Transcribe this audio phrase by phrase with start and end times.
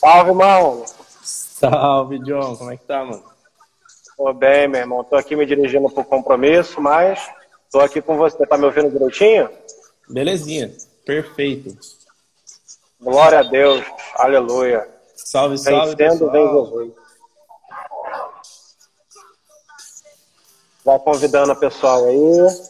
[0.00, 0.84] Salve, irmão.
[1.22, 2.56] Salve, John.
[2.56, 3.24] Como é que tá, mano?
[4.16, 5.02] Tô bem, meu irmão.
[5.02, 7.28] Tô aqui me dirigindo pro compromisso, mas
[7.70, 8.46] tô aqui com você.
[8.46, 9.50] Tá me ouvindo direitinho?
[10.08, 10.72] Belezinha.
[11.04, 11.76] Perfeito.
[13.00, 13.84] Glória a Deus.
[14.14, 14.88] Aleluia.
[15.16, 16.46] Salve, salve, Vencendo, vem.
[16.46, 16.92] Jesus.
[20.84, 22.20] Vai convidando a pessoal aí.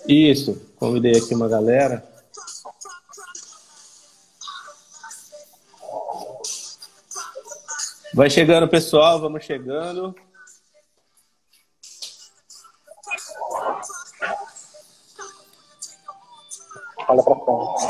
[0.08, 0.60] Isso.
[0.78, 2.02] Convidei aqui uma galera.
[8.18, 9.20] Vai chegando, pessoal.
[9.20, 10.12] Vamos chegando.
[17.06, 17.86] Olha pra frente.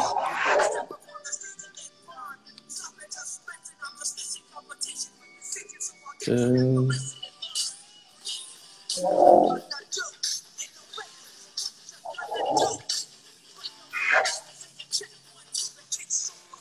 [6.29, 6.89] Hum.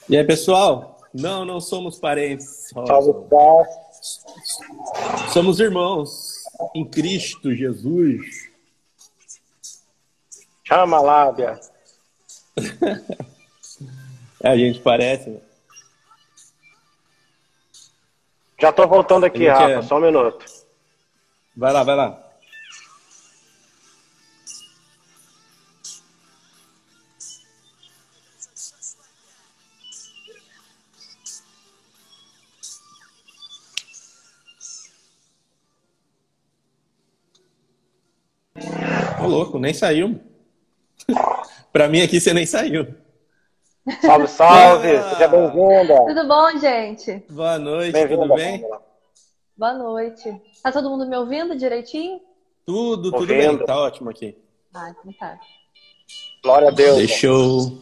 [0.07, 1.01] E aí, pessoal?
[1.13, 2.56] Não, não somos parentes.
[2.73, 3.13] Salve.
[5.31, 6.33] Somos irmãos
[6.75, 8.49] em Cristo Jesus.
[10.63, 11.59] Chama, Lábia.
[14.43, 15.31] É, a gente parece.
[15.31, 15.39] né?
[18.59, 19.63] Já tô voltando aqui, Rafa.
[19.71, 20.45] é- Só um minuto.
[21.55, 22.26] Vai lá, vai lá.
[39.67, 40.19] Nem saiu.
[41.73, 42.87] pra mim aqui você nem saiu.
[44.01, 44.95] Salve, salve.
[44.95, 45.09] Ah.
[45.09, 46.05] Seja bem-vinda.
[46.07, 47.23] Tudo bom, gente?
[47.29, 48.65] Boa noite, tudo bem?
[49.57, 50.41] Boa noite.
[50.63, 52.21] Tá todo mundo me ouvindo direitinho?
[52.65, 54.37] Tudo, tudo bem, tá ótimo aqui.
[54.73, 55.39] Ah, então tá.
[56.43, 56.97] Glória a Deus.
[56.97, 57.81] Deixa eu.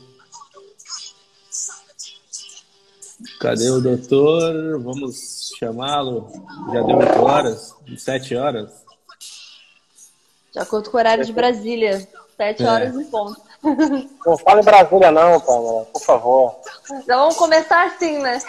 [3.40, 4.80] Cadê o doutor?
[4.82, 6.28] Vamos chamá-lo.
[6.72, 7.76] Já deu 8 horas?
[7.98, 8.85] 7 horas?
[10.56, 12.08] De acordo com o horário de Brasília.
[12.38, 12.70] Sete É.
[12.70, 13.42] horas em ponto.
[14.26, 15.86] Não fala em Brasília, não, Pamela.
[15.86, 16.56] Por favor.
[17.06, 18.40] Já vamos começar assim, né?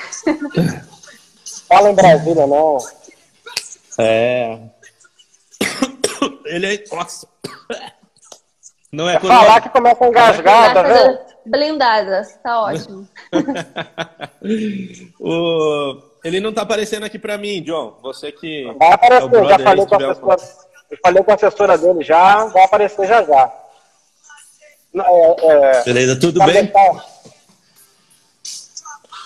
[1.68, 2.78] Fala em Brasília, não.
[3.98, 4.58] É.
[6.46, 6.84] Ele é.
[6.94, 7.26] Nossa!
[8.92, 11.18] Não é É falar que começa a engasgar, tá vendo?
[11.44, 12.22] Blindada.
[12.42, 13.08] Tá ótimo.
[15.20, 16.02] o...
[16.24, 17.98] Ele não tá aparecendo aqui pra mim, John.
[18.02, 18.64] Você que.
[18.78, 20.65] Vai é o aparecer, brother já falei com a tiver assessora.
[20.90, 23.52] Eu falei com a assessora dele já, vai aparecer já já.
[24.94, 25.46] É,
[25.80, 26.66] é, Beleza, tudo sabe bem?
[26.68, 27.04] tá-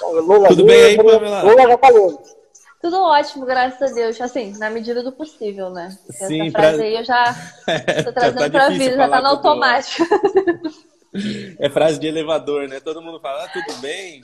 [0.03, 1.43] Lula Tudo bem aí, Pamela?
[1.43, 2.23] Lula já falou.
[2.81, 4.19] Tudo ótimo, graças a Deus.
[4.21, 5.97] Assim, na medida do possível, né?
[6.07, 7.25] Porque Sim, Essa pra- frase aí eu já
[8.05, 10.03] tô trazendo Tá pra vida, já tá no automático.
[11.59, 12.81] É frase de elevador, né?
[12.81, 14.23] Todo mundo fala, ah, tudo bem.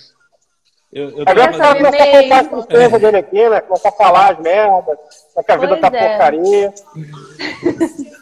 [0.97, 3.61] Eu, eu Aí tava o cara fazendo- começa a contar as tristezas dele aqui, né?
[3.61, 4.99] Começa a falar as merdas,
[5.34, 6.09] só que a vida Pois tá é.
[6.09, 6.75] porcaria.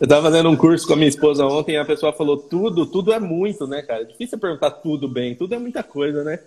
[0.00, 2.84] Eu tava fazendo um curso com a minha esposa ontem e a pessoa falou tudo,
[2.86, 4.02] tudo é muito, né, cara?
[4.02, 6.38] É difícil perguntar tudo bem, tudo é muita coisa, né?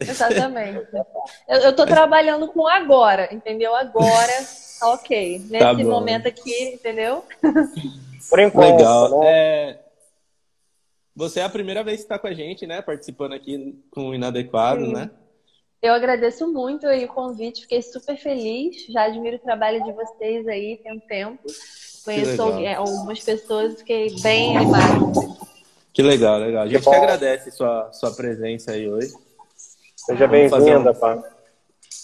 [0.00, 0.84] Exatamente.
[1.48, 3.74] Eu, eu tô trabalhando com agora, entendeu?
[3.74, 4.32] Agora,
[4.80, 5.38] tá ok.
[5.48, 7.24] Nesse Tá momento aqui, entendeu?
[8.28, 9.20] Por enquanto, Legal.
[9.20, 9.26] né?
[9.26, 9.78] É,
[11.16, 12.82] Você é a primeira vez que está com a gente, né?
[12.82, 14.92] Participando aqui com o Inadequado, Sim.
[14.92, 15.10] né?
[15.80, 18.86] Eu agradeço muito aí o convite, fiquei super feliz.
[18.88, 21.42] Já admiro o trabalho de vocês aí tem um tempo.
[22.04, 25.44] Conheço algumas pessoas, fiquei bem animada.
[25.92, 26.64] Que legal, legal.
[26.64, 29.12] A gente Que agradece sua, sua presença aí hoje.
[29.94, 31.22] Seja fazer bem-vinda, um- pá.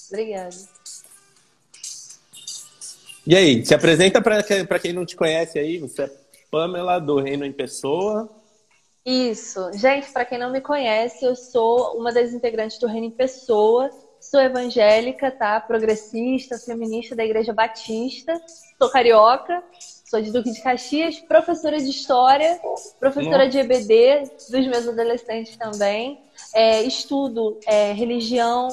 [0.09, 0.57] Obrigada.
[3.27, 5.79] E aí, se apresenta para quem não te conhece aí.
[5.79, 6.11] Você é
[6.51, 8.31] Pamela do Reino em Pessoa.
[9.05, 9.71] Isso.
[9.73, 13.91] Gente, para quem não me conhece, eu sou uma das integrantes do Reino em Pessoa.
[14.21, 15.59] Sou evangélica, tá?
[15.59, 18.39] Progressista, feminista da Igreja Batista.
[18.79, 19.63] Sou carioca,
[20.05, 22.61] sou de Duque de Caxias, professora de História,
[22.99, 26.21] professora de EBD dos meus adolescentes também.
[26.55, 28.69] É, estudo é, religião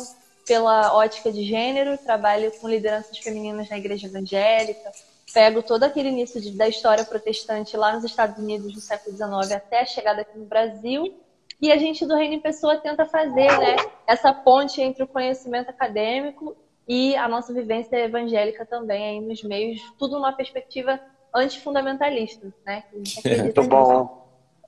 [0.45, 4.91] pela ótica de gênero, trabalho com lideranças femininas na Igreja Evangélica,
[5.33, 9.51] pego todo aquele início de- da história protestante lá nos Estados Unidos no século XIX
[9.53, 11.13] até a chegada aqui no Brasil.
[11.61, 13.75] E a gente do Reino em Pessoa tenta fazer né,
[14.05, 16.55] essa ponte entre o conhecimento acadêmico
[16.87, 20.99] e a nossa vivência evangélica também aí nos meios, tudo numa perspectiva
[21.35, 22.83] antifundamentalista, né?
[22.93, 24.25] gente Muito bom.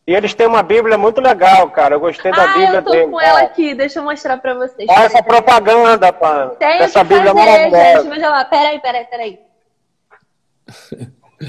[0.07, 1.93] E eles têm uma Bíblia muito legal, cara.
[1.93, 3.11] Eu gostei da Ah, Bíblia eu tô dele.
[3.11, 4.89] com ela aqui, deixa eu mostrar pra vocês.
[4.89, 6.47] Olha essa propaganda, pá.
[6.57, 7.71] Tenho Essa Bíblia fazer, gente.
[7.71, 8.09] maravilhosa.
[8.09, 9.39] Veja lá, peraí, peraí, peraí.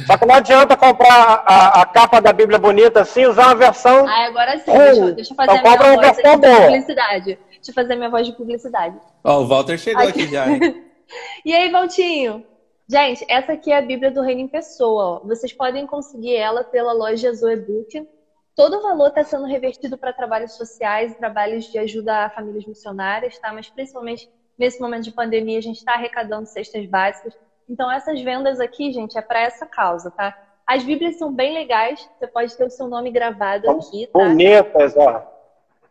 [0.07, 4.07] Só que não adianta comprar a, a, capa da Bíblia bonita assim, usar uma versão.
[4.07, 4.73] Ah, agora sim.
[4.73, 7.39] Deixa, deixa eu fazer então, a minha voz de publicidade.
[7.51, 8.97] Deixa eu fazer a minha voz de publicidade.
[9.25, 10.47] Ó, oh, o Walter chegou aqui, aqui já.
[11.45, 12.47] e aí, Valtinho?
[12.89, 15.05] Gente, essa aqui é a Bíblia do Reino em Pessoa.
[15.05, 15.27] Ó.
[15.27, 18.09] Vocês podem conseguir ela pela loja Zoebook.
[18.55, 23.39] Todo o valor está sendo revertido para trabalhos sociais, trabalhos de ajuda a famílias missionárias,
[23.39, 23.53] tá?
[23.53, 24.29] Mas principalmente
[24.59, 27.33] nesse momento de pandemia, a gente está arrecadando cestas básicas.
[27.71, 30.37] Então, essas vendas aqui, gente, é para essa causa, tá?
[30.67, 34.19] As Bíblias são bem legais, você pode ter o seu nome gravado aqui, tá?
[34.19, 35.25] Bonitas, ó.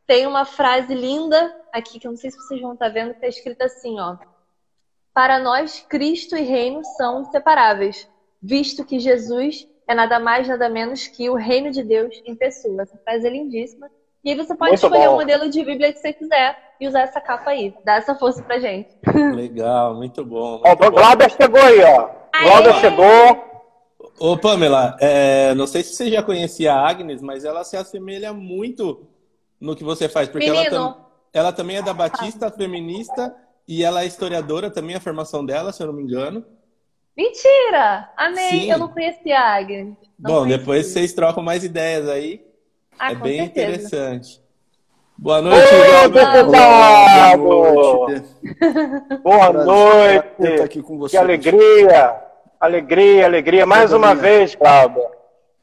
[0.05, 3.11] Tem uma frase linda aqui, que eu não sei se vocês vão estar tá vendo,
[3.11, 4.17] que está escrita assim, ó.
[5.13, 8.09] Para nós, Cristo e reino são inseparáveis,
[8.41, 12.81] visto que Jesus é nada mais, nada menos que o reino de Deus em pessoa.
[12.81, 13.89] Essa frase é lindíssima.
[14.23, 15.13] E aí você pode Muito escolher bom.
[15.13, 17.73] o modelo de Bíblia que você quiser e usar essa capa aí.
[17.85, 18.89] Dá essa força pra gente.
[19.35, 20.61] Legal, muito bom.
[20.63, 22.09] Muito ó, o Glauber chegou aí, ó.
[22.43, 23.49] Glauber chegou.
[24.19, 28.33] Ô, Pamela, é, não sei se você já conhecia a Agnes, mas ela se assemelha
[28.33, 29.07] muito
[29.59, 30.27] no que você faz.
[30.27, 33.33] Porque ela, tam, ela, também é da Batista Feminista
[33.65, 36.45] e ela é historiadora também, a formação dela, se eu não me engano.
[37.15, 38.09] Mentira!
[38.17, 38.49] Amei!
[38.49, 38.71] Sim.
[38.71, 39.95] Eu não conhecia a Agnes.
[40.17, 40.57] Não Bom, conhecia.
[40.57, 42.48] depois vocês trocam mais ideias aí.
[42.99, 43.67] Ah, é bem certeza.
[43.69, 44.41] interessante.
[45.17, 47.39] Boa noite, Oi, deputado!
[49.23, 50.81] Boa noite!
[50.81, 51.11] Com você.
[51.11, 52.15] Que alegria!
[52.59, 53.65] Alegria, alegria.
[53.65, 55.07] Mais uma vez, Cláudia.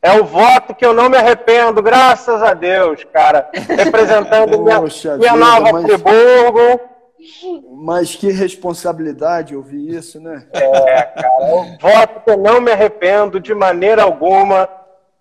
[0.01, 3.51] É o voto que eu não me arrependo, graças a Deus, cara.
[3.53, 4.81] Representando minha,
[5.19, 5.85] minha nova mas...
[5.85, 6.81] Friburgo.
[7.73, 10.47] Mas que responsabilidade ouvir isso, né?
[10.53, 11.29] É, cara.
[11.41, 14.69] É um voto que eu não me arrependo de maneira alguma.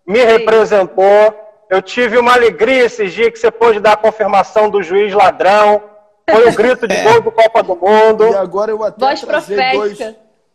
[0.06, 0.26] Me Sim.
[0.28, 5.14] representou eu tive uma alegria esses dias que você pôde dar a confirmação do juiz
[5.14, 5.82] ladrão.
[6.30, 8.26] Foi o grito de gol do Copa do Mundo.
[8.26, 10.00] E agora eu até Voz atrasei dois,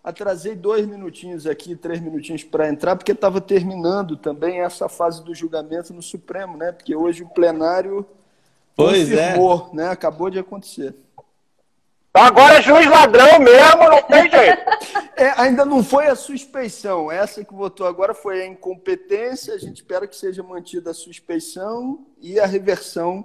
[0.03, 5.35] atrasei dois minutinhos aqui, três minutinhos para entrar, porque estava terminando também essa fase do
[5.35, 6.73] julgamento no Supremo, né?
[6.73, 8.05] Porque hoje o plenário
[8.75, 9.29] pois é.
[9.29, 9.77] confirmou, é.
[9.77, 9.89] né?
[9.91, 10.95] Acabou de acontecer.
[12.13, 14.63] Agora é juiz ladrão mesmo, não tem jeito.
[15.17, 17.11] É, ainda não foi a suspeição.
[17.11, 19.55] Essa que votou agora foi a incompetência.
[19.55, 23.25] A gente espera que seja mantida a suspeição e a reversão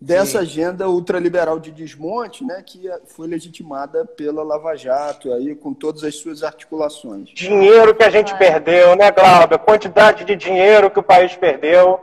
[0.00, 0.38] dessa Sim.
[0.38, 6.14] agenda ultraliberal de desmonte, né, que foi legitimada pela Lava Jato, aí, com todas as
[6.16, 7.30] suas articulações.
[7.30, 9.58] Dinheiro que a gente perdeu, né, Glauber?
[9.58, 12.00] Quantidade de dinheiro que o país perdeu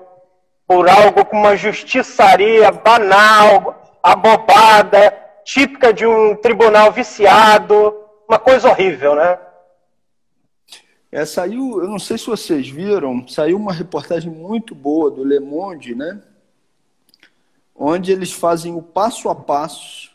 [0.68, 7.96] por algo com uma justiçaria banal, abobada, típica de um tribunal viciado,
[8.28, 9.40] uma coisa horrível, né?
[11.12, 15.40] É, saiu, eu não sei se vocês viram, saiu uma reportagem muito boa do Le
[15.40, 16.22] Monde, né?
[17.76, 20.12] Onde eles fazem o passo a passo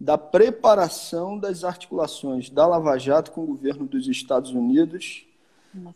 [0.00, 5.26] da preparação das articulações da Lava Jato com o governo dos Estados Unidos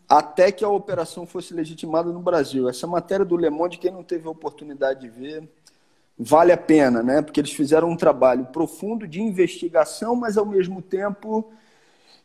[0.07, 2.69] até que a operação fosse legitimada no Brasil.
[2.69, 5.49] Essa matéria do Le Monde, quem não teve a oportunidade de ver,
[6.17, 7.21] vale a pena, né?
[7.21, 11.51] Porque eles fizeram um trabalho profundo de investigação, mas ao mesmo tempo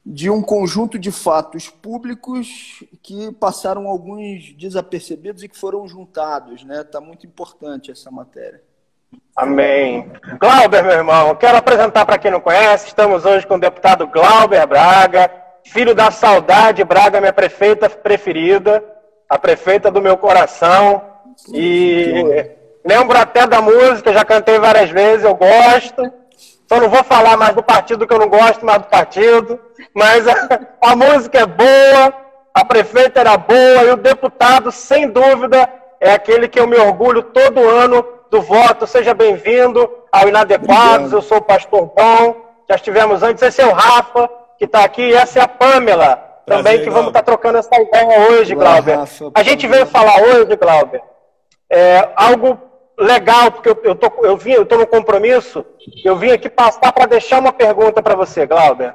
[0.05, 6.83] de um conjunto de fatos públicos que passaram alguns desapercebidos e que foram juntados, né?
[6.85, 8.63] Tá muito importante essa matéria.
[9.37, 10.11] Amém.
[10.39, 14.67] Glauber, meu irmão, quero apresentar para quem não conhece, estamos hoje com o deputado Glauber
[14.67, 15.31] Braga,
[15.65, 18.85] filho da saudade Braga, minha prefeita preferida,
[19.29, 21.03] a prefeita do meu coração.
[21.53, 22.58] E
[22.89, 26.11] Lembro até da música, já cantei várias vezes, eu gosto.
[26.67, 29.61] Só não vou falar mais do partido que eu não gosto mais do partido.
[29.93, 32.15] Mas a, a música é boa,
[32.55, 35.69] a prefeita era boa e o deputado, sem dúvida,
[36.01, 38.87] é aquele que eu me orgulho todo ano do voto.
[38.87, 40.79] Seja bem-vindo ao Inadequados.
[40.79, 41.13] Obrigado.
[41.13, 42.37] Eu sou o pastor Bom.
[42.71, 43.43] Já estivemos antes.
[43.43, 45.03] Esse é o Rafa, que está aqui.
[45.03, 48.55] E essa é a Pamela, Prazer, também, que vamos estar tá trocando essa ideia hoje,
[48.55, 48.97] Olá, Glauber.
[48.97, 51.03] Rafa, a gente veio falar hoje, Glauber,
[51.71, 52.68] é, algo
[52.99, 55.65] legal, porque eu, eu, tô, eu, vim, eu tô no compromisso,
[56.05, 58.95] eu vim aqui passar para deixar uma pergunta para você, Glauber.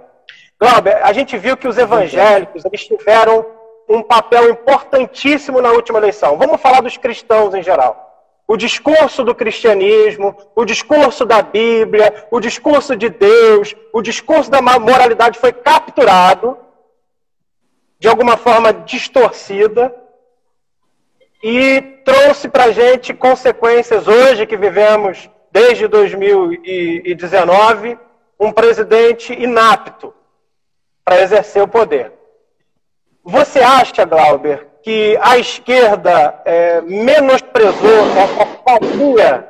[0.60, 3.46] Glauber, a gente viu que os evangélicos eles tiveram
[3.88, 6.38] um papel importantíssimo na última eleição.
[6.38, 8.12] Vamos falar dos cristãos em geral.
[8.48, 14.62] O discurso do cristianismo, o discurso da Bíblia, o discurso de Deus, o discurso da
[14.62, 16.58] moralidade foi capturado
[18.00, 19.94] de alguma forma distorcida
[21.44, 28.00] e trouxe para a gente consequências hoje que vivemos desde 2019,
[28.40, 30.14] um presidente inapto
[31.04, 32.14] para exercer o poder.
[33.26, 39.50] Você acha, Glauber, que a esquerda é, menosprezou essa fatia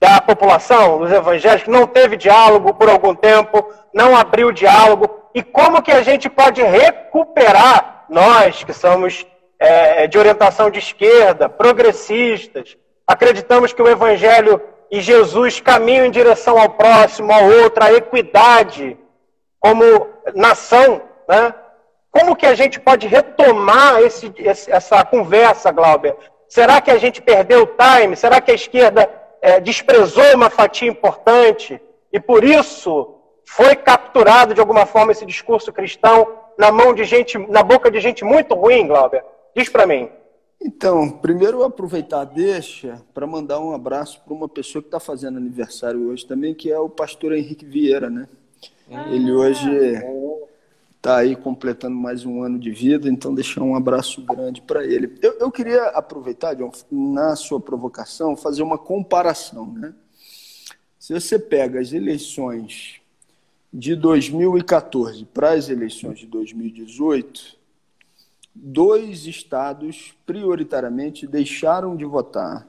[0.00, 3.62] da população, dos evangélicos, não teve diálogo por algum tempo,
[3.94, 5.20] não abriu diálogo.
[5.34, 9.26] E como que a gente pode recuperar, nós que somos
[9.58, 14.60] é, de orientação de esquerda, progressistas, acreditamos que o evangelho
[14.90, 18.96] e Jesus caminham em direção ao próximo, ao outro, à equidade,
[19.58, 21.54] como nação, né?
[22.10, 26.16] Como que a gente pode retomar esse, essa conversa, Glauber?
[26.48, 28.16] Será que a gente perdeu o time?
[28.16, 29.10] Será que a esquerda
[29.42, 31.80] é, desprezou uma fatia importante
[32.12, 33.14] e por isso
[33.46, 38.00] foi capturado de alguma forma esse discurso cristão na mão de gente, na boca de
[38.00, 39.22] gente muito ruim, Glauber?
[39.56, 40.06] Diz para mim.
[40.60, 46.08] Então, primeiro aproveitar deixa para mandar um abraço para uma pessoa que está fazendo aniversário
[46.08, 48.28] hoje também, que é o pastor Henrique Vieira, né?
[48.90, 49.70] Ah, Ele hoje
[50.96, 55.16] está aí completando mais um ano de vida, então deixar um abraço grande para ele.
[55.22, 59.72] Eu, eu, queria aproveitar, John, na sua provocação, fazer uma comparação.
[59.72, 59.94] Né?
[60.98, 63.00] Se você pega as eleições
[63.72, 67.56] de 2014 para as eleições de 2018,
[68.58, 72.66] dois estados prioritariamente deixaram de votar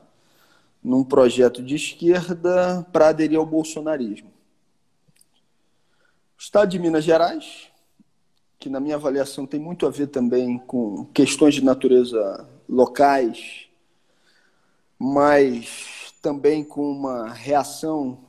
[0.84, 4.30] num projeto de esquerda para aderir ao bolsonarismo.
[6.38, 7.72] O estado de Minas Gerais
[8.60, 13.68] que na minha avaliação tem muito a ver também com questões de natureza locais,
[14.98, 18.20] mas também com uma reação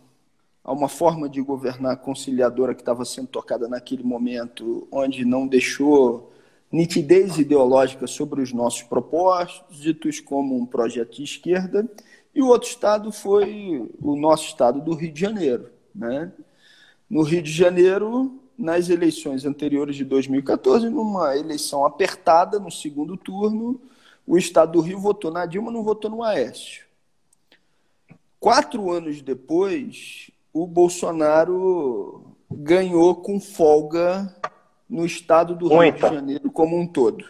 [0.62, 6.30] a uma forma de governar conciliadora que estava sendo tocada naquele momento, onde não deixou
[6.70, 11.88] nitidez ideológica sobre os nossos propósitos, como um projeto de esquerda,
[12.34, 15.70] e o outro estado foi o nosso estado do Rio de Janeiro.
[15.94, 16.30] Né?
[17.08, 23.80] No Rio de Janeiro, nas eleições anteriores de 2014, numa eleição apertada, no segundo turno,
[24.26, 26.84] o Estado do Rio votou na Dilma, não votou no Aécio.
[28.38, 34.34] Quatro anos depois, o Bolsonaro ganhou com folga
[34.88, 37.24] no estado do Rio de Janeiro como um todo.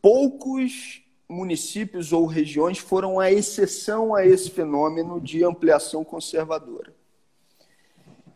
[0.00, 6.92] Poucos municípios ou regiões foram a exceção a esse fenômeno de ampliação conservadora.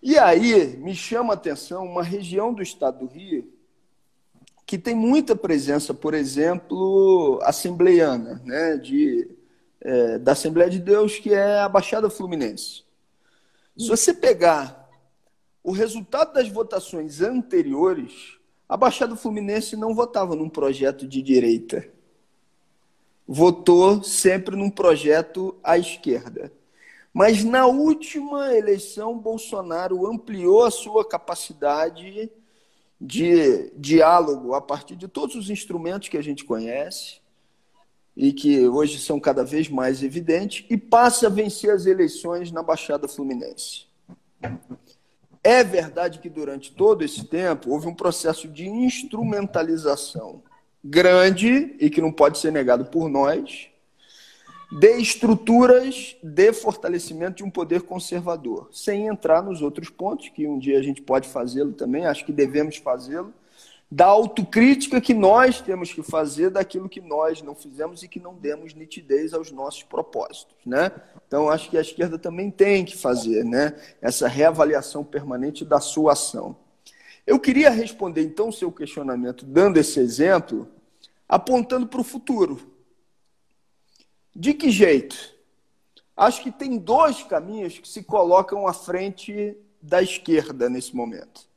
[0.02, 3.52] E aí me chama a atenção uma região do estado do Rio
[4.66, 9.28] que tem muita presença, por exemplo, assembleiana, né, de,
[9.80, 12.82] é, da Assembleia de Deus, que é a Baixada Fluminense.
[13.76, 14.83] Se você pegar
[15.64, 21.88] o resultado das votações anteriores, a Baixada Fluminense não votava num projeto de direita.
[23.26, 26.52] Votou sempre num projeto à esquerda.
[27.14, 32.30] Mas na última eleição, Bolsonaro ampliou a sua capacidade
[33.00, 37.22] de diálogo a partir de todos os instrumentos que a gente conhece
[38.14, 42.62] e que hoje são cada vez mais evidentes e passa a vencer as eleições na
[42.62, 43.86] Baixada Fluminense.
[45.44, 50.42] É verdade que durante todo esse tempo houve um processo de instrumentalização
[50.82, 53.68] grande e que não pode ser negado por nós
[54.72, 60.58] de estruturas de fortalecimento de um poder conservador, sem entrar nos outros pontos, que um
[60.58, 63.32] dia a gente pode fazê-lo também, acho que devemos fazê-lo,
[63.90, 68.34] da autocrítica que nós temos que fazer daquilo que nós não fizemos e que não
[68.34, 70.90] demos nitidez aos nossos propósitos, né?
[71.26, 76.12] Então acho que a esquerda também tem que fazer, né, essa reavaliação permanente da sua
[76.12, 76.56] ação.
[77.26, 80.68] Eu queria responder então o seu questionamento dando esse exemplo,
[81.28, 82.60] apontando para o futuro.
[84.34, 85.34] De que jeito?
[86.16, 91.48] Acho que tem dois caminhos que se colocam à frente da esquerda nesse momento.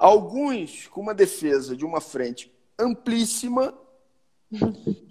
[0.00, 3.78] Alguns com uma defesa de uma frente amplíssima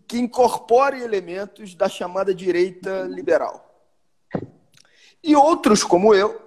[0.08, 3.88] que incorpore elementos da chamada direita liberal.
[5.24, 6.42] E outros, como eu,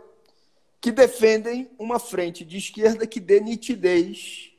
[0.81, 4.51] que defendem uma frente de esquerda que dê nitidez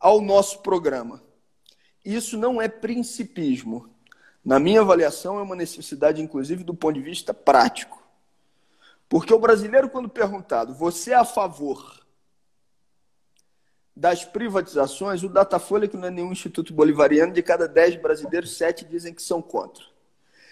[0.00, 1.22] ao nosso programa.
[2.02, 3.94] Isso não é principismo,
[4.42, 8.02] na minha avaliação, é uma necessidade, inclusive, do ponto de vista prático.
[9.10, 12.01] Porque o brasileiro, quando perguntado, você é a favor
[13.94, 18.84] das privatizações, o Datafolha, que não é nenhum instituto bolivariano, de cada 10 brasileiros, 7
[18.86, 19.84] dizem que são contra.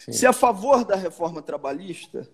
[0.00, 0.12] Sim.
[0.12, 2.28] Se é a favor da reforma trabalhista,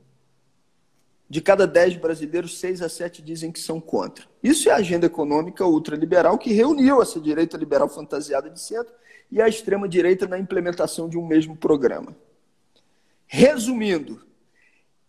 [1.28, 4.24] de cada 10 brasileiros, 6 a 7 dizem que são contra.
[4.42, 8.92] Isso é a agenda econômica ultraliberal que reuniu essa direita liberal fantasiada de centro
[9.30, 12.16] e a extrema-direita na implementação de um mesmo programa.
[13.26, 14.24] Resumindo,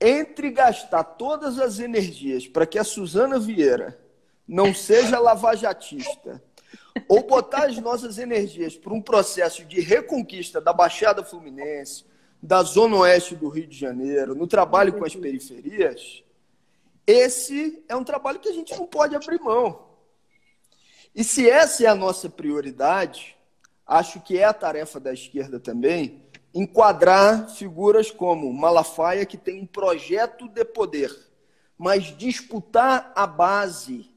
[0.01, 3.99] entre gastar todas as energias para que a Suzana Vieira
[4.47, 6.41] não seja lavajatista,
[7.07, 12.05] ou botar as nossas energias para um processo de reconquista da Baixada Fluminense,
[12.41, 16.23] da Zona Oeste do Rio de Janeiro, no trabalho com as periferias,
[17.05, 19.87] esse é um trabalho que a gente não pode abrir mão.
[21.15, 23.37] E se essa é a nossa prioridade,
[23.85, 26.21] acho que é a tarefa da esquerda também,
[26.53, 31.15] enquadrar figuras como Malafaia, que tem um projeto de poder,
[31.77, 34.11] mas disputar a base,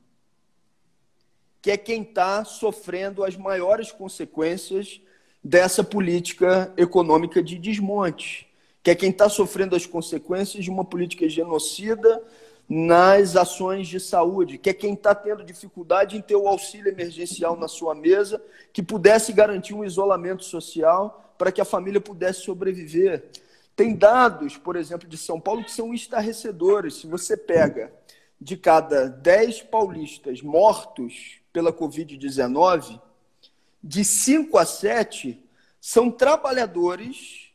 [1.62, 5.00] que é quem está sofrendo as maiores consequências
[5.42, 8.48] dessa política econômica de desmonte,
[8.82, 12.22] que é quem está sofrendo as consequências de uma política genocida
[12.68, 17.56] nas ações de saúde, que é quem está tendo dificuldade em ter o auxílio emergencial
[17.56, 18.40] na sua mesa,
[18.72, 23.24] que pudesse garantir um isolamento social para que a família pudesse sobreviver.
[23.74, 26.94] Tem dados, por exemplo, de São Paulo que são estarrecedores.
[26.94, 27.92] Se você pega
[28.40, 33.00] de cada 10 paulistas mortos pela Covid-19,
[33.82, 35.42] de 5 a 7
[35.80, 37.50] são trabalhadores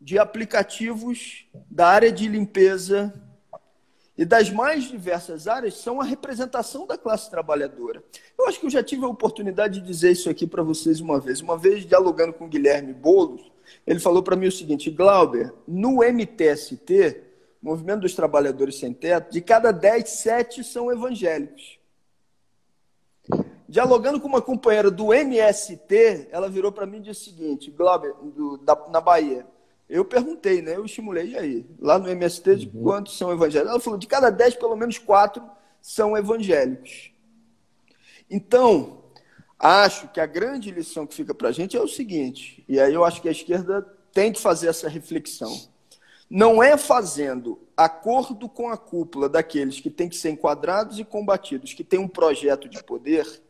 [0.00, 3.12] de aplicativos da área de limpeza
[4.20, 8.04] e das mais diversas áreas são a representação da classe trabalhadora.
[8.38, 11.18] Eu acho que eu já tive a oportunidade de dizer isso aqui para vocês uma
[11.18, 11.40] vez.
[11.40, 13.50] Uma vez, dialogando com o Guilherme Boulos,
[13.86, 17.22] ele falou para mim o seguinte: Glauber, no MTST,
[17.62, 21.79] Movimento dos Trabalhadores Sem Teto, de cada 10, 7 são evangélicos.
[23.70, 28.12] Dialogando com uma companheira do MST, ela virou para mim e disse o seguinte: Glauber,
[28.20, 29.46] do, da, na Bahia,
[29.88, 30.74] eu perguntei, né?
[30.74, 31.66] Eu estimulei, e aí?
[31.78, 32.82] Lá no MST, de uhum.
[32.82, 33.70] quantos são evangélicos?
[33.70, 35.48] Ela falou, de cada dez, pelo menos quatro
[35.80, 37.12] são evangélicos.
[38.28, 39.04] Então,
[39.56, 42.92] acho que a grande lição que fica para a gente é o seguinte, e aí
[42.92, 45.56] eu acho que a esquerda tem que fazer essa reflexão.
[46.28, 51.72] Não é fazendo acordo com a cúpula daqueles que têm que ser enquadrados e combatidos,
[51.72, 53.40] que têm um projeto de poder,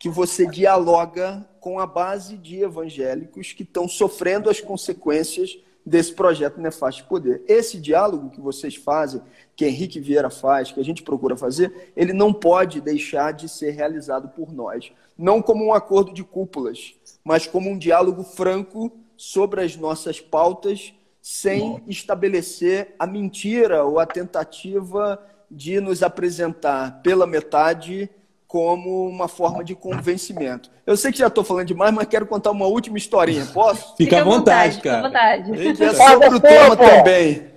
[0.00, 6.58] que você dialoga com a base de evangélicos que estão sofrendo as consequências desse projeto
[6.58, 7.42] nefasto de poder.
[7.46, 9.20] Esse diálogo que vocês fazem,
[9.54, 13.72] que Henrique Vieira faz, que a gente procura fazer, ele não pode deixar de ser
[13.72, 14.90] realizado por nós.
[15.18, 20.94] Não como um acordo de cúpulas, mas como um diálogo franco sobre as nossas pautas,
[21.20, 28.08] sem estabelecer a mentira ou a tentativa de nos apresentar pela metade
[28.50, 30.72] como uma forma de convencimento.
[30.84, 33.46] Eu sei que já estou falando demais, mas quero contar uma última historinha.
[33.46, 33.94] Posso?
[33.96, 35.08] Fica, à vontade, vontade, cara.
[35.08, 35.84] Fica à vontade.
[35.84, 37.52] É sobre o tema também.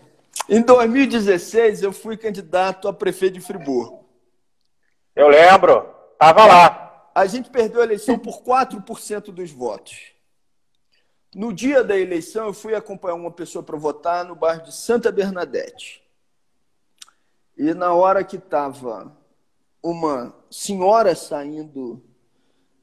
[0.48, 4.08] Em 2016, eu fui candidato a prefeito de Friburgo.
[5.16, 5.90] Eu lembro.
[6.12, 7.10] Estava lá.
[7.16, 10.14] A gente perdeu a eleição por 4% dos votos.
[11.34, 15.12] No dia da eleição, eu fui acompanhar uma pessoa para votar no bairro de Santa
[15.12, 16.04] Bernadette.
[17.58, 19.23] E na hora que estava
[19.84, 22.02] uma senhora saindo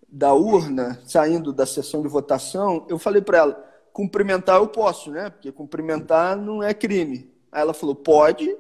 [0.07, 5.31] da urna, saindo da sessão de votação, eu falei para ela: cumprimentar eu posso, né?
[5.31, 7.33] Porque cumprimentar não é crime.
[7.51, 8.55] Aí ela falou: pode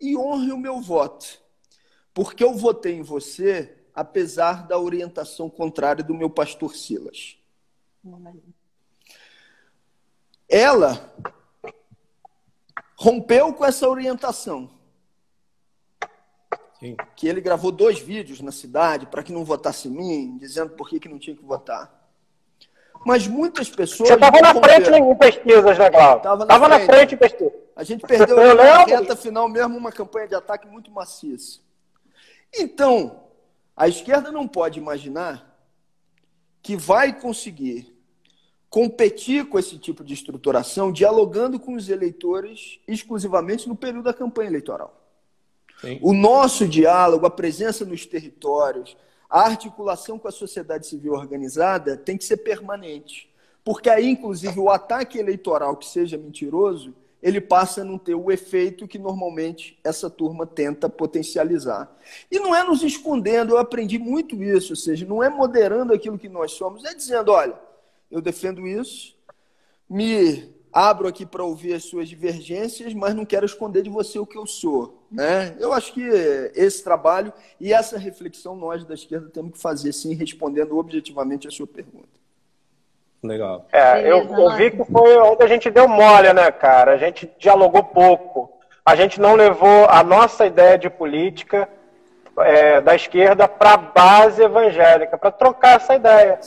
[0.00, 1.40] e honre o meu voto,
[2.12, 7.36] porque eu votei em você apesar da orientação contrária do meu pastor Silas.
[10.48, 11.12] Ela
[12.96, 14.77] rompeu com essa orientação
[16.80, 16.96] Sim.
[17.16, 20.88] que ele gravou dois vídeos na cidade para que não votasse em mim, dizendo por
[20.88, 21.98] que, que não tinha que votar.
[23.04, 24.08] Mas muitas pessoas.
[24.08, 26.42] Você estava na frente em pesquisas, né, Cláudio?
[26.42, 27.52] Estava na, na, frente em pesquisa.
[27.76, 31.60] A gente perdeu na reta final mesmo uma campanha de ataque muito maciça.
[32.54, 33.24] Então,
[33.76, 35.56] a esquerda não pode imaginar
[36.62, 37.96] que vai conseguir
[38.68, 44.48] competir com esse tipo de estruturação dialogando com os eleitores exclusivamente no período da campanha
[44.48, 44.97] eleitoral.
[45.80, 45.98] Sim.
[46.02, 48.96] O nosso diálogo, a presença nos territórios,
[49.28, 53.30] a articulação com a sociedade civil organizada tem que ser permanente.
[53.64, 58.30] Porque aí, inclusive, o ataque eleitoral que seja mentiroso, ele passa a não ter o
[58.30, 61.94] efeito que normalmente essa turma tenta potencializar.
[62.30, 66.18] E não é nos escondendo, eu aprendi muito isso, ou seja, não é moderando aquilo
[66.18, 67.58] que nós somos, é dizendo, olha,
[68.10, 69.16] eu defendo isso,
[69.90, 74.26] me abro aqui para ouvir as suas divergências, mas não quero esconder de você o
[74.26, 75.02] que eu sou.
[75.10, 75.56] Né?
[75.58, 76.02] Eu acho que
[76.54, 81.50] esse trabalho e essa reflexão nós da esquerda temos que fazer, sim, respondendo objetivamente a
[81.50, 82.18] sua pergunta.
[83.22, 83.66] Legal.
[83.72, 86.92] É, eu ouvi que foi onde a gente deu mole, né, cara?
[86.92, 88.52] A gente dialogou pouco.
[88.84, 91.68] A gente não levou a nossa ideia de política
[92.40, 96.38] é, da esquerda para a base evangélica, para trocar essa ideia.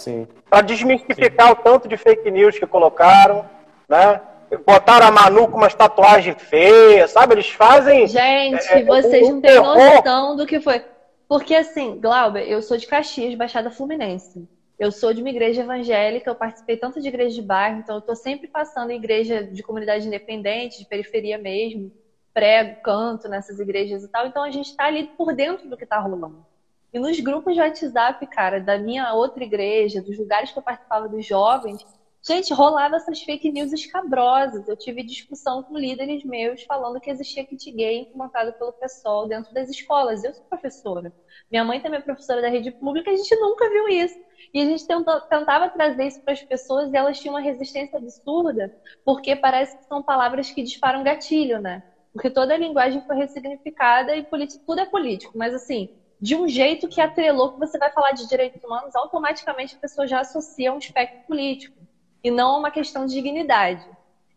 [0.50, 1.54] Para desmistificar sim.
[1.54, 3.46] o tanto de fake news que colocaram
[3.92, 4.22] né?
[4.66, 7.36] Botaram a Manu com umas tatuagens feias, sabe?
[7.36, 8.08] Eles fazem.
[8.08, 10.84] Gente, é, vocês um não têm noção do que foi.
[11.28, 14.48] Porque assim, Glauber, eu sou de Caxias, Baixada Fluminense.
[14.78, 18.00] Eu sou de uma igreja evangélica, eu participei tanto de igreja de bairro, então eu
[18.00, 21.92] estou sempre passando em igreja de comunidade independente, de periferia mesmo,
[22.34, 24.26] prego, canto nessas igrejas e tal.
[24.26, 26.46] Então a gente está ali por dentro do que está rolando.
[26.94, 31.08] E nos grupos de WhatsApp, cara, da minha outra igreja, dos lugares que eu participava
[31.08, 31.86] dos jovens,
[32.28, 34.68] gente, rolava essas fake news escabrosas.
[34.68, 39.52] Eu tive discussão com líderes meus falando que existia kit gay montado pelo pessoal dentro
[39.54, 40.24] das escolas.
[40.24, 41.14] Eu sou professora.
[41.50, 44.16] Minha mãe também é professora da rede pública, a gente nunca viu isso.
[44.54, 47.98] E a gente tentou, tentava trazer isso para as pessoas e elas tinham uma resistência
[47.98, 48.72] absurda,
[49.04, 51.82] porque parece que são palavras que disparam gatilho, né?
[52.14, 54.26] Porque toda a linguagem foi ressignificada e
[54.66, 58.28] tudo é político, mas assim, de um jeito que atrelou que você vai falar de
[58.28, 61.81] direitos humanos, automaticamente a pessoa já associa um espectro político
[62.24, 63.86] e não uma questão de dignidade.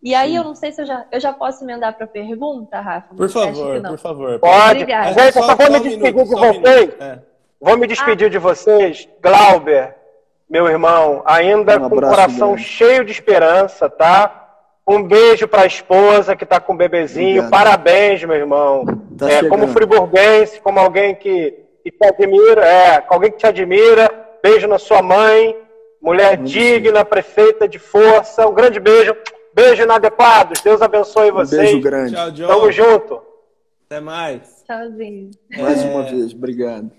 [0.02, 0.36] E aí Sim.
[0.36, 3.14] eu não sei se eu já, eu já posso emendar para a pergunta, Rafa.
[3.14, 4.38] Por favor, por favor.
[4.38, 4.82] Pode.
[4.82, 5.12] Obrigada.
[5.12, 6.90] Gente, eu só vou me despedir um de vocês.
[7.00, 7.18] É.
[7.60, 8.30] Vou me despedir ah.
[8.30, 9.08] de vocês.
[9.22, 9.96] Glauber,
[10.48, 14.42] meu irmão, ainda um com o coração cheio de esperança, tá?
[14.86, 17.44] Um beijo para a esposa que está com o bebezinho.
[17.44, 17.50] Obrigado.
[17.50, 18.84] Parabéns, meu irmão.
[19.16, 24.10] Tá é, como friburguense, como alguém que que te admira, é, alguém que te admira.
[24.42, 25.54] Beijo na sua mãe,
[26.04, 28.46] mulher Muito digna, prefeita de força.
[28.46, 29.16] Um grande beijo.
[29.54, 30.60] Beijo inadequados.
[30.60, 31.60] Deus abençoe vocês.
[31.60, 32.14] Um beijo grande.
[32.14, 32.46] Tchau, John.
[32.46, 33.22] Tamo junto.
[33.86, 34.62] Até mais.
[34.66, 35.30] Tchauzinho.
[35.56, 35.88] Mais é...
[35.88, 36.90] uma vez, obrigado.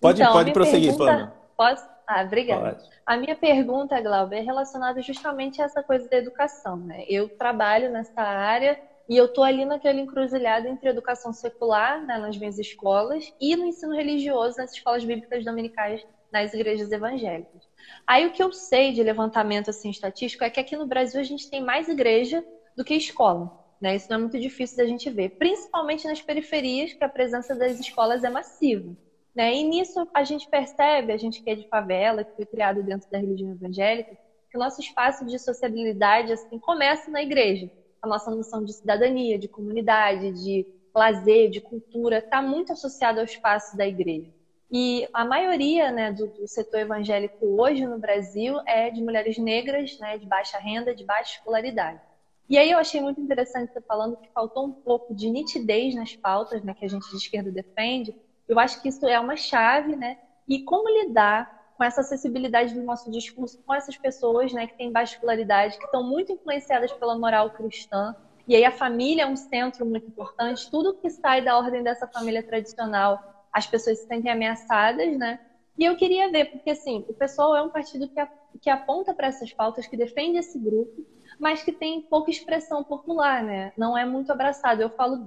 [0.00, 1.32] Pode, então, pode prosseguir, pergunta...
[1.56, 1.88] Posso?
[2.06, 2.72] Ah, obrigada.
[2.72, 2.90] Pode.
[3.06, 6.76] A minha pergunta, Glauber, é relacionada justamente a essa coisa da educação.
[6.76, 7.04] Né?
[7.08, 12.36] Eu trabalho nessa área e eu estou ali naquela encruzilhada entre educação secular, né, nas
[12.38, 17.62] minhas escolas, e no ensino religioso, nas escolas bíblicas dominicais, nas igrejas evangélicas.
[18.04, 21.24] Aí o que eu sei de levantamento assim, estatístico é que aqui no Brasil a
[21.24, 22.44] gente tem mais igreja
[22.76, 23.56] do que escola.
[23.80, 23.94] Né?
[23.94, 27.78] Isso não é muito difícil da gente ver, principalmente nas periferias, que a presença das
[27.78, 28.96] escolas é massiva.
[29.32, 29.54] Né?
[29.54, 33.08] E nisso a gente percebe, a gente que é de favela, que foi criado dentro
[33.08, 34.18] da religião evangélica,
[34.50, 37.70] que o nosso espaço de sociabilidade assim, começa na igreja
[38.02, 43.24] a nossa noção de cidadania, de comunidade, de lazer, de cultura, está muito associado ao
[43.24, 44.30] espaço da igreja.
[44.70, 49.98] E a maioria né, do, do, setor evangélico hoje no Brasil é de mulheres negras,
[49.98, 52.00] né, de baixa renda, de baixa escolaridade.
[52.48, 56.14] E aí eu achei muito interessante você falando que faltou um pouco de nitidez nas
[56.14, 58.14] pautas né, que a gente de esquerda defende.
[58.46, 60.18] Eu acho que isso é uma chave, né?
[60.46, 64.92] E como lidar com essa acessibilidade do nosso discurso com essas pessoas né, que têm
[64.92, 68.14] baixa escolaridade, que estão muito influenciadas pela moral cristã.
[68.46, 70.70] E aí a família é um centro muito importante.
[70.70, 75.38] Tudo que sai da ordem dessa família tradicional, as pessoas se sentem ameaçadas, né?
[75.78, 78.26] E eu queria ver, porque assim, o pessoal é um partido que,
[78.60, 81.04] que aponta para essas pautas, que defende esse grupo,
[81.38, 83.72] mas que tem pouca expressão popular, né?
[83.76, 84.82] Não é muito abraçado.
[84.82, 85.18] Eu falo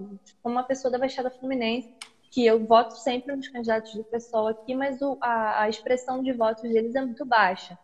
[0.41, 1.89] como uma pessoa da Baixada Fluminense,
[2.31, 6.33] que eu voto sempre nos candidatos do pessoal aqui, mas o, a, a expressão de
[6.33, 7.77] votos deles é muito baixa.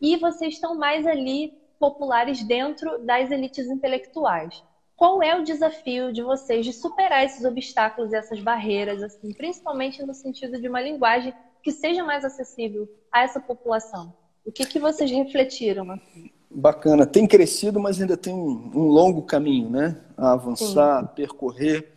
[0.00, 4.62] E vocês estão mais ali populares dentro das elites intelectuais.
[4.98, 10.04] Qual é o desafio de vocês de superar esses obstáculos e essas barreiras, assim, principalmente
[10.04, 11.32] no sentido de uma linguagem
[11.62, 14.12] que seja mais acessível a essa população?
[14.44, 15.88] O que, que vocês refletiram?
[15.92, 16.32] Assim?
[16.50, 20.00] Bacana, tem crescido, mas ainda tem um, um longo caminho, né?
[20.16, 21.14] A avançar, Sim.
[21.14, 21.92] percorrer.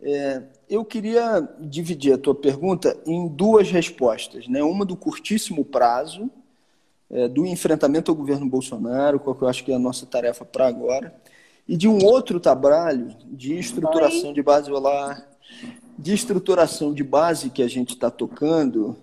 [0.00, 4.46] É, eu queria dividir a tua pergunta em duas respostas.
[4.46, 4.62] Né?
[4.62, 6.30] Uma do curtíssimo prazo,
[7.10, 10.44] é, do enfrentamento ao governo Bolsonaro, qual que eu acho que é a nossa tarefa
[10.44, 11.12] para agora,
[11.68, 14.34] e de um outro trabalho de estruturação Oi.
[14.34, 15.26] de base olar,
[15.98, 18.96] de estruturação de base que a gente está tocando,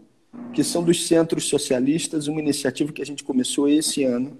[0.53, 4.37] que são dos centros socialistas, uma iniciativa que a gente começou esse ano,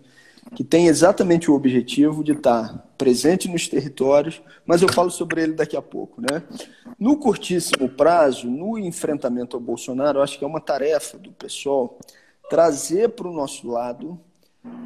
[0.56, 5.54] que tem exatamente o objetivo de estar presente nos territórios, mas eu falo sobre ele
[5.54, 6.22] daqui a pouco.
[6.22, 6.44] Né?
[7.00, 11.98] No curtíssimo prazo, no enfrentamento ao Bolsonaro, acho que é uma tarefa do pessoal
[12.50, 14.20] trazer para o nosso lado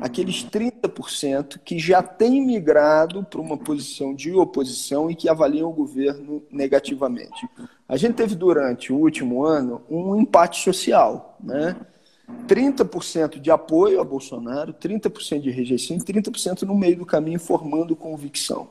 [0.01, 5.73] aqueles 30% que já têm migrado para uma posição de oposição e que avaliam o
[5.73, 7.47] governo negativamente.
[7.87, 11.75] A gente teve durante o último ano um empate social, né?
[12.47, 17.95] 30% de apoio a Bolsonaro, 30% de rejeição e 30% no meio do caminho formando
[17.95, 18.67] convicção.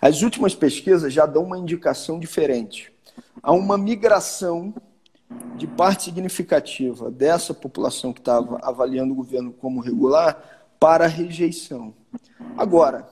[0.00, 2.92] As últimas pesquisas já dão uma indicação diferente.
[3.42, 4.72] Há uma migração
[5.56, 11.94] de parte significativa dessa população que estava avaliando o governo como regular para rejeição.
[12.56, 13.08] Agora,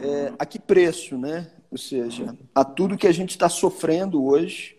[0.00, 1.50] é, a que preço, né?
[1.70, 4.76] Ou seja, a tudo que a gente está sofrendo hoje,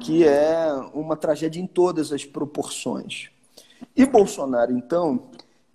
[0.00, 3.30] que é uma tragédia em todas as proporções.
[3.96, 5.28] E Bolsonaro, então,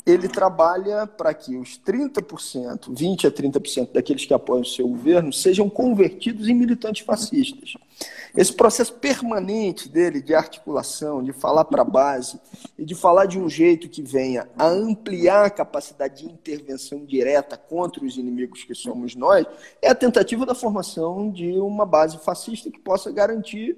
[0.05, 5.31] ele trabalha para que os 30%, 20% a 30% daqueles que apoiam o seu governo
[5.31, 7.75] sejam convertidos em militantes fascistas.
[8.35, 12.39] Esse processo permanente dele de articulação, de falar para a base
[12.77, 17.55] e de falar de um jeito que venha a ampliar a capacidade de intervenção direta
[17.55, 19.45] contra os inimigos que somos nós,
[19.81, 23.77] é a tentativa da formação de uma base fascista que possa garantir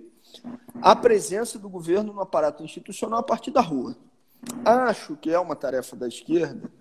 [0.81, 3.95] a presença do governo no aparato institucional a partir da rua.
[4.63, 6.71] Acho que é uma tarefa da esquerda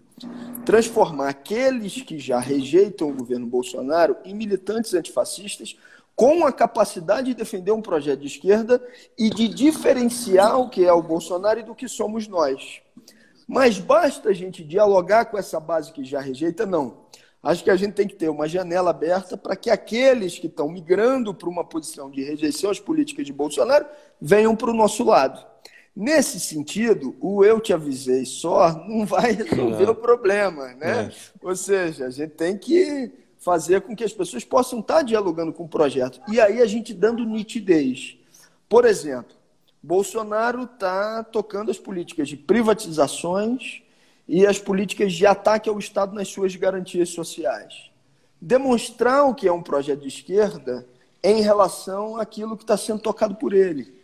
[0.64, 5.76] transformar aqueles que já rejeitam o governo Bolsonaro em militantes antifascistas
[6.16, 8.82] com a capacidade de defender um projeto de esquerda
[9.18, 12.80] e de diferenciar o que é o Bolsonaro e do que somos nós.
[13.46, 16.64] Mas basta a gente dialogar com essa base que já rejeita?
[16.64, 17.04] Não.
[17.42, 20.66] Acho que a gente tem que ter uma janela aberta para que aqueles que estão
[20.68, 23.84] migrando para uma posição de rejeição às políticas de Bolsonaro
[24.18, 25.44] venham para o nosso lado.
[25.94, 29.92] Nesse sentido, o eu te avisei só não vai resolver não.
[29.92, 31.10] o problema, né?
[31.10, 31.46] É.
[31.46, 33.12] Ou seja, a gente tem que
[33.44, 36.18] fazer com que as pessoas possam estar dialogando com o projeto.
[36.28, 38.16] E aí a gente dando nitidez.
[38.66, 39.36] Por exemplo,
[39.82, 43.82] Bolsonaro está tocando as políticas de privatizações
[44.26, 47.90] e as políticas de ataque ao Estado nas suas garantias sociais.
[48.40, 50.86] Demonstrar o que é um projeto de esquerda
[51.22, 53.94] em relação àquilo que está sendo tocado por ele.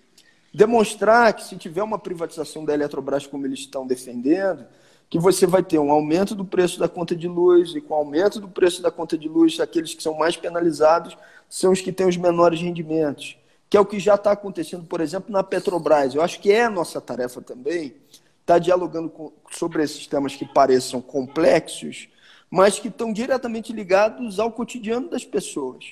[0.53, 4.67] Demonstrar que se tiver uma privatização da Eletrobras como eles estão defendendo,
[5.11, 7.97] que você vai ter um aumento do preço da conta de luz, e com o
[7.97, 11.19] aumento do preço da conta de luz, aqueles que são mais penalizados
[11.49, 13.37] são os que têm os menores rendimentos,
[13.69, 16.15] que é o que já está acontecendo, por exemplo, na Petrobras.
[16.15, 17.87] Eu acho que é a nossa tarefa também
[18.41, 22.09] estar tá dialogando com, sobre esses temas que pareçam complexos,
[22.49, 25.87] mas que estão diretamente ligados ao cotidiano das pessoas.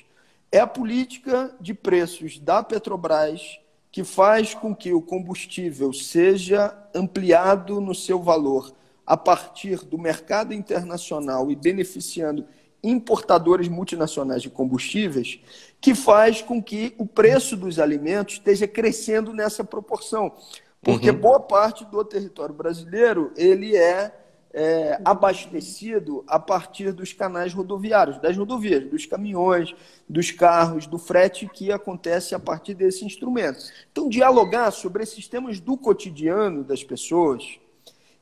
[0.49, 3.59] É a política de preços da Petrobras
[3.91, 8.78] que faz com que o combustível seja ampliado no seu valor
[9.09, 12.45] a partir do mercado internacional e beneficiando
[12.83, 15.39] importadores multinacionais de combustíveis,
[15.81, 20.31] que faz com que o preço dos alimentos esteja crescendo nessa proporção.
[20.79, 21.17] Porque uhum.
[21.17, 24.13] boa parte do território brasileiro ele é,
[24.53, 29.73] é, abastecido a partir dos canais rodoviários, das rodovias, dos caminhões,
[30.07, 33.59] dos carros, do frete que acontece a partir desse instrumento.
[33.91, 37.59] Então, dialogar sobre esses temas do cotidiano das pessoas,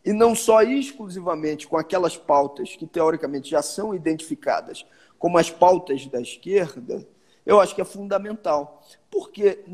[0.07, 4.85] e não só exclusivamente com aquelas pautas que teoricamente já são identificadas
[5.19, 7.05] como as pautas da esquerda,
[7.45, 8.87] eu acho que é fundamental.
[9.11, 9.65] Porque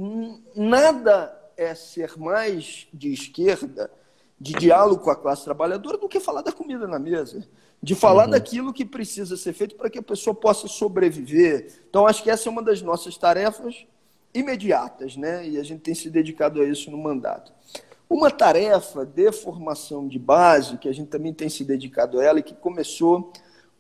[0.56, 3.92] nada é ser mais de esquerda,
[4.40, 7.48] de diálogo com a classe trabalhadora, do que falar da comida na mesa.
[7.80, 8.32] De falar uhum.
[8.32, 11.84] daquilo que precisa ser feito para que a pessoa possa sobreviver.
[11.88, 13.86] Então, acho que essa é uma das nossas tarefas
[14.34, 15.48] imediatas, né?
[15.48, 17.54] E a gente tem se dedicado a isso no mandato.
[18.10, 22.40] Uma tarefa de formação de base, que a gente também tem se dedicado a ela
[22.40, 23.32] e que começou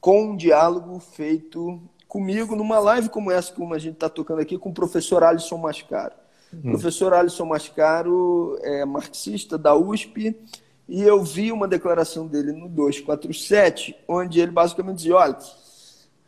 [0.01, 4.57] com um diálogo feito comigo numa live como essa, como a gente está tocando aqui,
[4.57, 6.13] com o professor Alisson Mascaro.
[6.51, 6.59] Uhum.
[6.59, 10.35] O professor Alisson Mascaro é marxista da USP
[10.87, 15.37] e eu vi uma declaração dele no 247, onde ele basicamente dizia: olha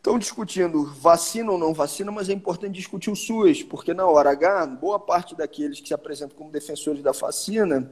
[0.06, 4.30] Estão discutindo vacina ou não vacina, mas é importante discutir o SUS, porque na hora
[4.30, 7.92] H, boa parte daqueles que se apresentam como defensores da vacina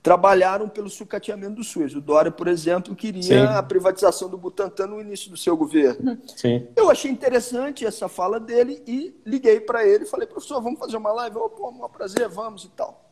[0.00, 1.96] trabalharam pelo sucateamento do SUS.
[1.96, 3.56] O Dória, por exemplo, queria Sim.
[3.56, 6.16] a privatização do Butantan no início do seu governo.
[6.36, 6.68] Sim.
[6.76, 10.96] Eu achei interessante essa fala dele e liguei para ele e falei, professor, vamos fazer
[10.96, 11.38] uma live?
[11.38, 13.10] Oh, pô, um prazer, vamos e tal.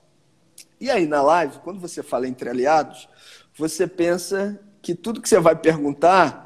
[0.80, 3.08] E aí, na live, quando você fala entre aliados,
[3.56, 6.45] você pensa que tudo que você vai perguntar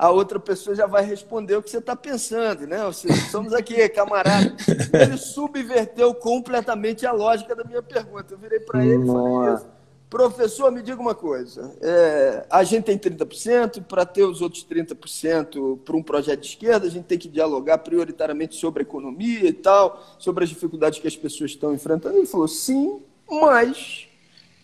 [0.00, 2.82] a outra pessoa já vai responder o que você está pensando, né?
[2.86, 4.56] Ou seja, somos aqui, camarada.
[4.94, 8.32] Ele subverteu completamente a lógica da minha pergunta.
[8.32, 9.66] Eu virei para ele e falei isso.
[10.08, 11.76] Professor, me diga uma coisa.
[11.82, 16.86] É, a gente tem 30%, para ter os outros 30% para um projeto de esquerda,
[16.86, 21.08] a gente tem que dialogar prioritariamente sobre a economia e tal, sobre as dificuldades que
[21.08, 22.16] as pessoas estão enfrentando.
[22.16, 24.08] Ele falou, sim, mas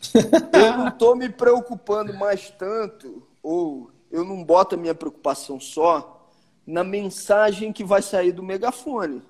[0.14, 6.30] eu não estou me preocupando mais tanto, ou eu não boto a minha preocupação só
[6.66, 9.22] na mensagem que vai sair do megafone.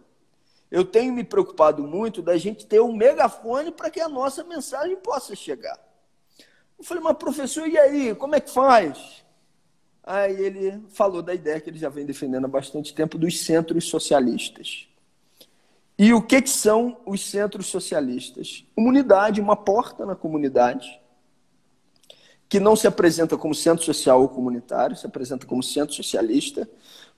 [0.70, 4.96] Eu tenho me preocupado muito da gente ter um megafone para que a nossa mensagem
[4.96, 5.78] possa chegar.
[6.78, 8.14] Eu falei, mas professor, e aí?
[8.14, 9.24] Como é que faz?
[10.02, 13.88] Aí ele falou da ideia que ele já vem defendendo há bastante tempo dos centros
[13.88, 14.88] socialistas.
[15.98, 18.64] E o que, que são os centros socialistas?
[18.74, 21.00] Comunidade, uma porta na comunidade,
[22.48, 26.68] que não se apresenta como centro social ou comunitário, se apresenta como centro socialista,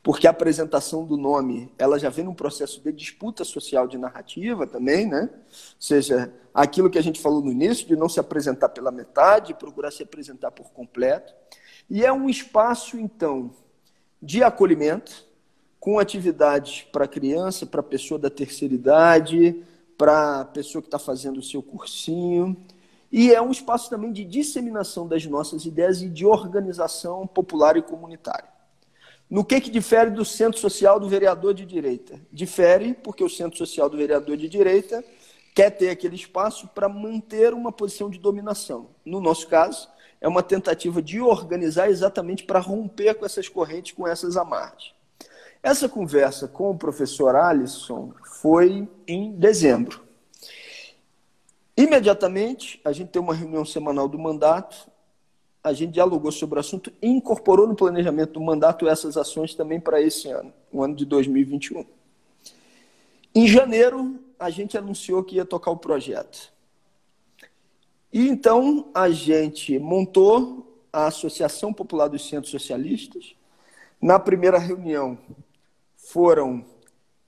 [0.02, 4.66] porque a apresentação do nome ela já vem num processo de disputa social de narrativa
[4.66, 5.28] também, né?
[5.32, 5.40] Ou
[5.78, 9.90] seja, aquilo que a gente falou no início, de não se apresentar pela metade, procurar
[9.90, 11.34] se apresentar por completo.
[11.90, 13.50] E é um espaço, então,
[14.22, 15.26] de acolhimento,
[15.80, 19.62] com atividades para criança, para pessoa da terceira idade,
[19.96, 22.56] para pessoa que está fazendo o seu cursinho.
[23.10, 27.82] E é um espaço também de disseminação das nossas ideias e de organização popular e
[27.82, 28.48] comunitária.
[29.30, 32.20] No que, que difere do centro social do vereador de direita?
[32.32, 35.04] Difere porque o centro social do vereador de direita
[35.54, 38.88] quer ter aquele espaço para manter uma posição de dominação.
[39.04, 39.88] No nosso caso,
[40.20, 44.92] é uma tentativa de organizar exatamente para romper com essas correntes, com essas amarras.
[45.62, 50.07] Essa conversa com o professor Alisson foi em dezembro.
[51.78, 54.90] Imediatamente, a gente tem uma reunião semanal do mandato,
[55.62, 59.78] a gente dialogou sobre o assunto e incorporou no planejamento do mandato essas ações também
[59.78, 61.86] para esse ano, o ano de 2021.
[63.32, 66.52] Em janeiro, a gente anunciou que ia tocar o projeto.
[68.12, 73.36] E então a gente montou a Associação Popular dos Centros Socialistas.
[74.02, 75.16] Na primeira reunião
[75.94, 76.64] foram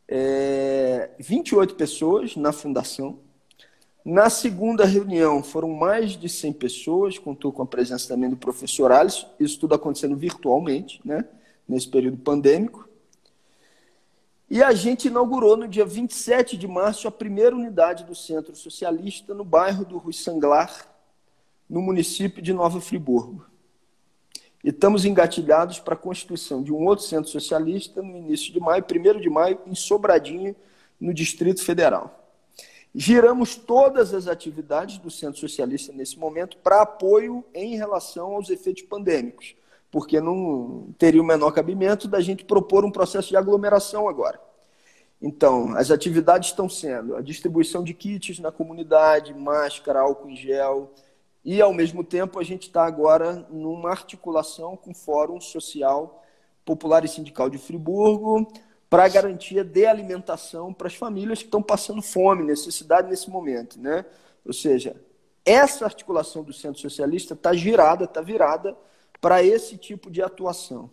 [0.08, 3.29] é, 28 pessoas na fundação.
[4.04, 8.90] Na segunda reunião foram mais de 100 pessoas, contou com a presença também do professor
[8.90, 11.24] Alisson, isso tudo acontecendo virtualmente, né,
[11.68, 12.88] nesse período pandêmico.
[14.48, 19.34] E a gente inaugurou no dia 27 de março a primeira unidade do Centro Socialista
[19.34, 20.88] no bairro do Rui Sanglar,
[21.68, 23.46] no município de Nova Friburgo.
[24.64, 28.84] E estamos engatilhados para a constituição de um outro centro socialista no início de maio,
[28.84, 30.56] 1 de maio, em Sobradinho,
[30.98, 32.19] no Distrito Federal.
[32.94, 38.82] Giramos todas as atividades do Centro Socialista nesse momento para apoio em relação aos efeitos
[38.82, 39.54] pandêmicos
[39.90, 44.40] porque não teria o menor cabimento da gente propor um processo de aglomeração agora.
[45.20, 50.90] Então, as atividades estão sendo a distribuição de kits na comunidade, máscara, álcool em gel,
[51.44, 56.22] e, ao mesmo tempo, a gente está agora numa articulação com o Fórum Social
[56.64, 58.46] Popular e Sindical de Friburgo
[58.90, 63.80] para a garantia de alimentação para as famílias que estão passando fome, necessidade nesse momento.
[63.80, 64.04] Né?
[64.44, 65.00] Ou seja,
[65.44, 68.76] essa articulação do Centro Socialista está girada, está virada
[69.20, 70.90] para esse tipo de atuação.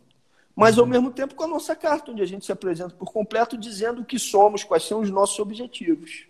[0.56, 0.90] Mas, ao uhum.
[0.92, 4.06] mesmo tempo, com a nossa carta, onde a gente se apresenta por completo dizendo o
[4.06, 6.28] que somos, quais são os nossos objetivos.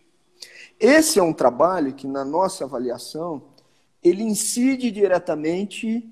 [0.80, 3.42] Esse é um trabalho que, na nossa avaliação,
[4.04, 6.08] ele incide diretamente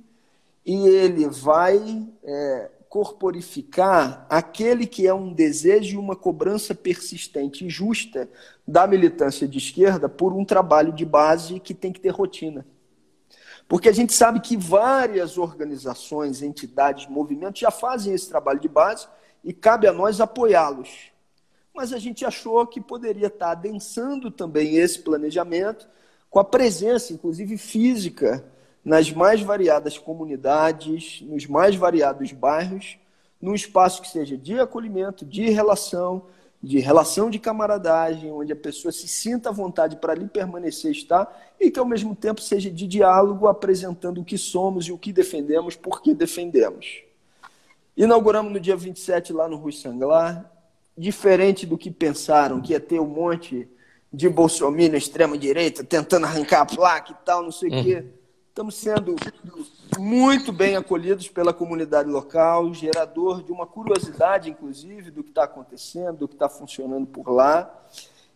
[0.65, 7.69] e ele vai é, corporificar aquele que é um desejo e uma cobrança persistente e
[7.69, 8.29] justa
[8.65, 12.65] da militância de esquerda por um trabalho de base que tem que ter rotina.
[13.67, 19.09] Porque a gente sabe que várias organizações, entidades, movimentos já fazem esse trabalho de base
[19.43, 21.11] e cabe a nós apoiá-los.
[21.73, 25.85] Mas a gente achou que poderia estar adensando também esse planejamento
[26.29, 28.45] com a presença, inclusive física,
[28.85, 32.99] nas mais variadas comunidades, nos mais variados bairros,
[33.41, 36.27] num espaço que seja de acolhimento, de relação,
[36.61, 41.35] de relação de camaradagem, onde a pessoa se sinta à vontade para ali permanecer estar
[41.59, 45.11] e que ao mesmo tempo seja de diálogo, apresentando o que somos e o que
[45.11, 47.03] defendemos, por que defendemos.
[47.97, 50.51] Inauguramos no dia 27 lá no Rui Sanglar,
[50.95, 53.67] diferente do que pensaram, que ia ter um monte
[54.13, 57.83] de bolsominion extrema-direita tentando arrancar a placa e tal, não sei o uhum.
[57.83, 58.05] quê.
[58.55, 59.17] Estamos sendo
[59.99, 66.19] muito bem acolhidos pela comunidade local, gerador de uma curiosidade, inclusive, do que está acontecendo,
[66.19, 67.69] do que está funcionando por lá,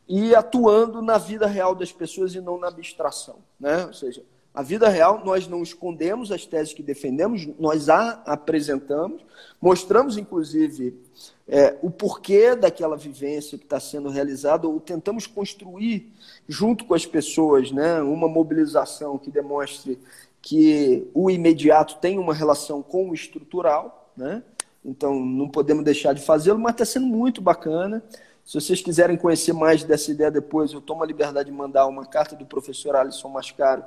[0.10, 3.38] e atuando na vida real das pessoas e não na abstração.
[3.58, 3.86] Né?
[3.86, 4.22] Ou seja,
[4.54, 9.22] a vida real, nós não escondemos as teses que defendemos, nós a apresentamos,
[9.62, 11.00] mostramos, inclusive,
[11.48, 16.12] é, o porquê daquela vivência que está sendo realizada, ou tentamos construir,
[16.48, 20.00] junto com as pessoas, né, uma mobilização que demonstre
[20.42, 24.44] que o imediato tem uma relação com o estrutural, né?
[24.84, 28.04] então não podemos deixar de fazê-lo, mas está sendo muito bacana.
[28.46, 32.06] Se vocês quiserem conhecer mais dessa ideia depois, eu tomo a liberdade de mandar uma
[32.06, 33.84] carta do professor Alisson Mascaro,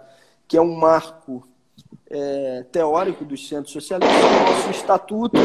[0.53, 1.49] que é um marco
[2.11, 5.39] é, teórico dos centros socialistas, nosso estatuto,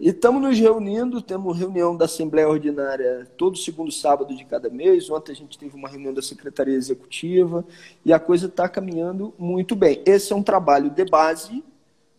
[0.00, 5.10] e estamos nos reunindo, temos reunião da Assembleia Ordinária todo segundo sábado de cada mês,
[5.10, 7.64] ontem a gente teve uma reunião da Secretaria Executiva,
[8.04, 10.00] e a coisa está caminhando muito bem.
[10.06, 11.64] Esse é um trabalho de base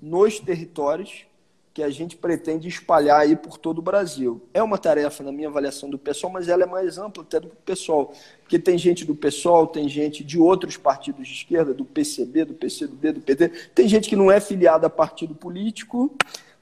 [0.01, 1.25] nos territórios,
[1.77, 4.41] que a gente pretende espalhar aí por todo o Brasil.
[4.51, 7.49] É uma tarefa, na minha avaliação, do pessoal, mas ela é mais ampla até do
[7.49, 8.11] pessoal,
[8.41, 12.55] porque tem gente do pessoal, tem gente de outros partidos de esquerda, do PCB, do
[12.55, 16.11] PCdoB, do PT, tem gente que não é filiada a partido político,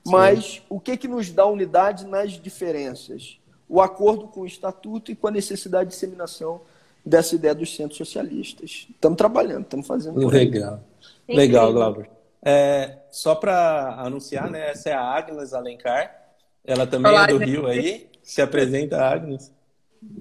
[0.06, 0.62] mas Sim.
[0.68, 3.40] o que, que nos dá unidade nas diferenças?
[3.70, 6.60] O acordo com o Estatuto e com a necessidade de disseminação
[7.06, 8.86] dessa ideia dos centros socialistas.
[8.92, 10.28] Estamos trabalhando, estamos fazendo.
[10.28, 10.84] Legal.
[11.26, 12.10] Legal, Glauber.
[12.44, 14.72] É, só para anunciar, né?
[14.72, 16.14] Essa é a Agnes Alencar.
[16.66, 17.50] Ela também Olá, é do gente.
[17.50, 18.10] Rio aí.
[18.22, 19.56] Se apresenta, Agnes.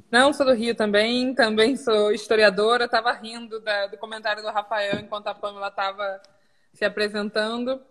[0.09, 2.85] Não, sou do Rio também, também sou historiadora.
[2.85, 6.23] Estava rindo da, do comentário do Rafael enquanto a Pamela estava
[6.73, 7.83] se apresentando.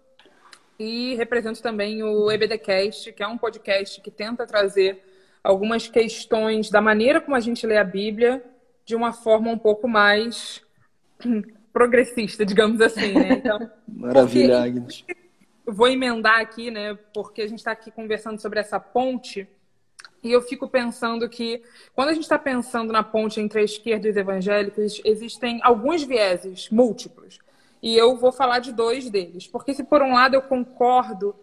[0.79, 5.03] E represento também o EBDcast, que é um podcast que tenta trazer
[5.43, 8.41] algumas questões da maneira como a gente lê a Bíblia
[8.85, 10.61] de uma forma um pouco mais
[11.73, 13.33] progressista, digamos assim, né?
[13.33, 15.03] Então, Maravilha, Agnes.
[15.65, 16.97] Vou emendar aqui, né?
[17.13, 19.47] Porque a gente está aqui conversando sobre essa ponte
[20.23, 21.61] e eu fico pensando que
[21.93, 26.03] quando a gente está pensando na ponte entre a esquerda e os evangélicos, existem alguns
[26.03, 27.39] vieses múltiplos.
[27.81, 29.47] E eu vou falar de dois deles.
[29.47, 31.35] Porque se por um lado eu concordo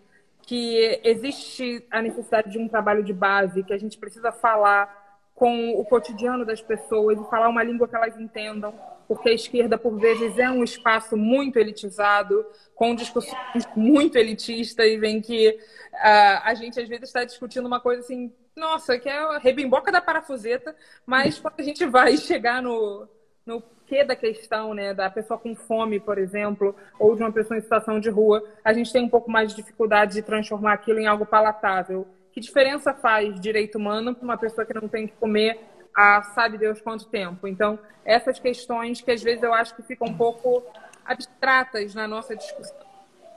[0.43, 4.99] que existe a necessidade de um trabalho de base, que a gente precisa falar
[5.35, 8.75] com o cotidiano das pessoas e falar uma língua que elas entendam,
[9.11, 12.47] porque a esquerda, por vezes, é um espaço muito elitizado,
[12.77, 17.81] com discussões muito elitistas, e vem que uh, a gente, às vezes, está discutindo uma
[17.81, 22.63] coisa assim, nossa, que é a rebimboca da parafuseta, mas quando a gente vai chegar
[22.63, 23.09] no,
[23.45, 27.59] no que da questão, né, da pessoa com fome, por exemplo, ou de uma pessoa
[27.59, 31.01] em situação de rua, a gente tem um pouco mais de dificuldade de transformar aquilo
[31.01, 32.07] em algo palatável.
[32.31, 35.59] Que diferença faz direito humano para uma pessoa que não tem que comer
[35.95, 37.47] há sabe Deus quanto tempo?
[37.47, 40.63] Então, essas questões que às vezes eu acho que ficam um pouco
[41.05, 42.77] abstratas na nossa discussão.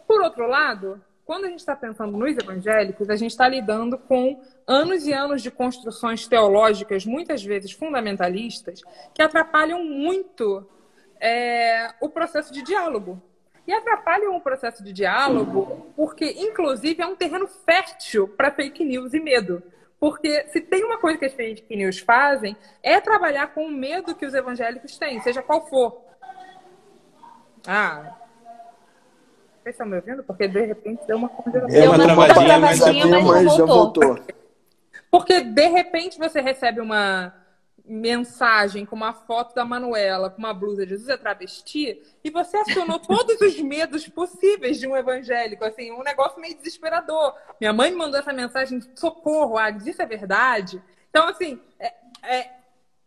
[0.07, 4.41] Por outro lado, quando a gente está pensando nos evangélicos, a gente está lidando com
[4.67, 8.81] anos e anos de construções teológicas, muitas vezes fundamentalistas,
[9.13, 10.67] que atrapalham muito
[11.19, 13.21] é, o processo de diálogo.
[13.65, 19.13] E atrapalham o processo de diálogo porque, inclusive, é um terreno fértil para fake news
[19.13, 19.63] e medo.
[20.03, 24.13] Porque se tem uma coisa que as fake news fazem, é trabalhar com o medo
[24.13, 26.01] que os evangélicos têm, seja qual for.
[27.65, 28.13] Ah,
[29.61, 30.21] vocês estão me ouvindo?
[30.21, 31.79] Porque de repente deu uma congelação.
[31.79, 34.19] Deu uma travadinha, mas, mas já voltou.
[35.09, 37.33] Porque de repente você recebe uma
[37.85, 42.55] mensagem com uma foto da Manuela com uma blusa de Jesus é travesti e você
[42.57, 47.35] acionou todos os medos possíveis de um evangélico, assim, um negócio meio desesperador.
[47.59, 50.81] Minha mãe me mandou essa mensagem, socorro, Agnes, isso é verdade?
[51.09, 52.51] Então, assim, é, é,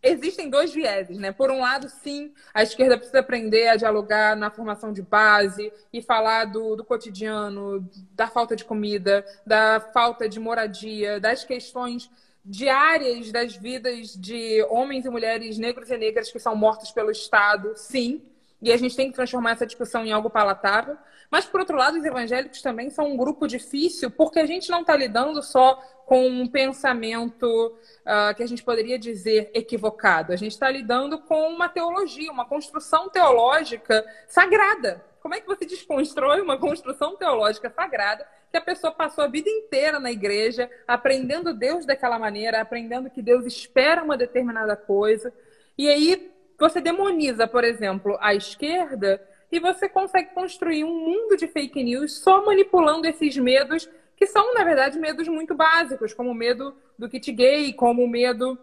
[0.02, 1.32] existem dois vieses, né?
[1.32, 6.02] Por um lado, sim, a esquerda precisa aprender a dialogar na formação de base e
[6.02, 12.10] falar do, do cotidiano, da falta de comida, da falta de moradia, das questões
[12.46, 17.72] diárias das vidas de homens e mulheres negros e negras que são mortos pelo Estado,
[17.74, 18.22] sim.
[18.62, 20.96] E a gente tem que transformar essa discussão em algo palatável.
[21.30, 24.80] Mas, por outro lado, os evangélicos também são um grupo difícil, porque a gente não
[24.80, 25.74] está lidando só
[26.06, 30.32] com um pensamento uh, que a gente poderia dizer equivocado.
[30.32, 35.04] A gente está lidando com uma teologia, uma construção teológica sagrada.
[35.26, 39.50] Como é que você desconstrói uma construção teológica sagrada que a pessoa passou a vida
[39.50, 45.34] inteira na igreja, aprendendo Deus daquela maneira, aprendendo que Deus espera uma determinada coisa,
[45.76, 49.20] e aí você demoniza, por exemplo, a esquerda
[49.50, 54.54] e você consegue construir um mundo de fake news só manipulando esses medos que são,
[54.54, 58.56] na verdade, medos muito básicos, como o medo do kit gay, como o medo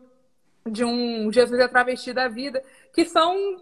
[0.66, 3.62] de um Jesus é travesti da vida, que são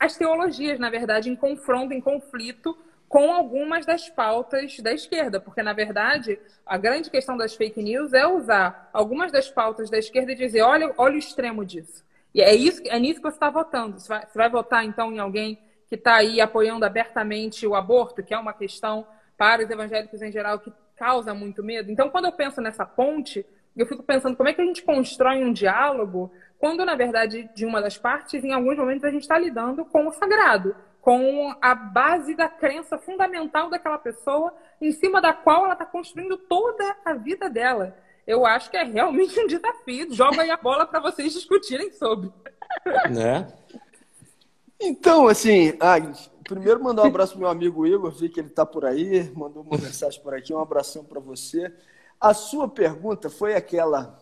[0.00, 2.76] as teologias, na verdade, em confronto, em conflito
[3.06, 8.14] com algumas das pautas da esquerda, porque, na verdade, a grande questão das fake news
[8.14, 12.04] é usar algumas das pautas da esquerda e dizer, olha, olha o extremo disso.
[12.32, 13.98] E é, isso, é nisso que você está votando.
[13.98, 18.22] Você vai, você vai votar, então, em alguém que está aí apoiando abertamente o aborto,
[18.22, 19.04] que é uma questão
[19.36, 21.90] para os evangélicos em geral que causa muito medo.
[21.90, 23.44] Então, quando eu penso nessa ponte,
[23.76, 27.64] eu fico pensando como é que a gente constrói um diálogo quando, na verdade, de
[27.64, 31.74] uma das partes, em alguns momentos, a gente está lidando com o sagrado, com a
[31.74, 37.14] base da crença fundamental daquela pessoa, em cima da qual ela está construindo toda a
[37.14, 37.96] vida dela.
[38.26, 40.12] Eu acho que é realmente um desafio.
[40.12, 42.30] Joga aí a bola para vocês discutirem sobre.
[43.10, 43.50] Né?
[44.78, 48.66] Então, assim, Agnes, primeiro mandar um abraço pro meu amigo Igor, vi que ele está
[48.66, 51.72] por aí, mandou uma mensagem por aqui, um abração para você.
[52.20, 54.18] A sua pergunta foi aquela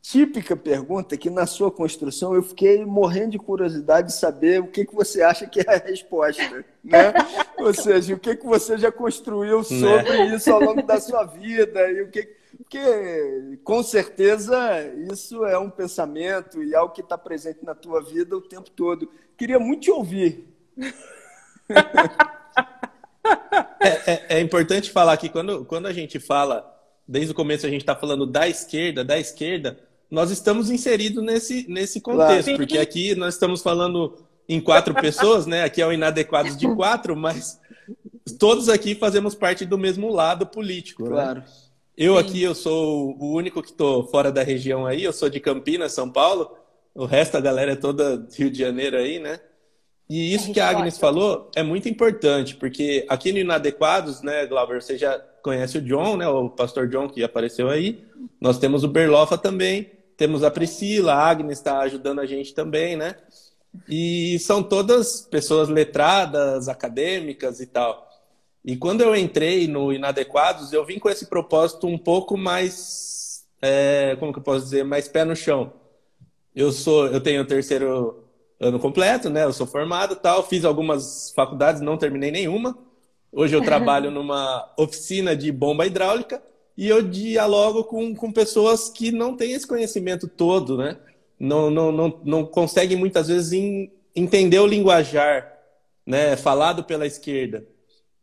[0.00, 4.86] típica pergunta que na sua construção eu fiquei morrendo de curiosidade de saber o que,
[4.86, 7.12] que você acha que é a resposta, né?
[7.58, 9.64] Ou seja, o que, que você já construiu né?
[9.64, 10.34] sobre né?
[10.34, 15.70] isso ao longo da sua vida e o que porque com certeza isso é um
[15.70, 19.10] pensamento e algo que está presente na tua vida o tempo todo.
[19.36, 20.46] Queria muito te ouvir.
[23.80, 26.70] É, é, é, importante falar que quando, quando a gente fala,
[27.06, 29.78] desde o começo a gente está falando da esquerda, da esquerda,
[30.10, 32.58] nós estamos inseridos nesse, nesse contexto, claro.
[32.58, 35.62] porque aqui nós estamos falando em quatro pessoas, né?
[35.62, 37.60] Aqui é o Inadequados de quatro, mas
[38.38, 41.04] todos aqui fazemos parte do mesmo lado político.
[41.04, 41.10] Né?
[41.10, 41.40] Claro.
[41.40, 41.46] Né?
[41.96, 42.20] Eu Sim.
[42.20, 45.92] aqui, eu sou o único que estou fora da região aí, eu sou de Campinas,
[45.92, 46.56] São Paulo.
[46.94, 49.38] O resto da galera é toda Rio de Janeiro aí, né?
[50.10, 54.44] E isso a que a Agnes falou é muito importante, porque aqui no Inadequados, né,
[54.44, 58.04] Glauber, você já conhece o John, né, o pastor John que apareceu aí.
[58.40, 62.96] Nós temos o Berlofa também, temos a Priscila, a Agnes está ajudando a gente também,
[62.96, 63.14] né?
[63.88, 68.10] E são todas pessoas letradas, acadêmicas e tal.
[68.64, 74.16] E quando eu entrei no Inadequados, eu vim com esse propósito um pouco mais, é,
[74.18, 75.72] como que eu posso dizer, mais pé no chão.
[76.52, 78.24] Eu sou, eu tenho o terceiro
[78.60, 79.44] ano completo, né?
[79.44, 82.76] Eu sou formado, tal, fiz algumas faculdades, não terminei nenhuma.
[83.32, 86.42] Hoje eu trabalho numa oficina de bomba hidráulica
[86.76, 90.98] e eu dialogo com, com pessoas que não têm esse conhecimento todo, né?
[91.38, 95.50] Não, não, não, não conseguem muitas vezes in, entender o linguajar,
[96.06, 96.36] né?
[96.36, 97.66] Falado pela esquerda.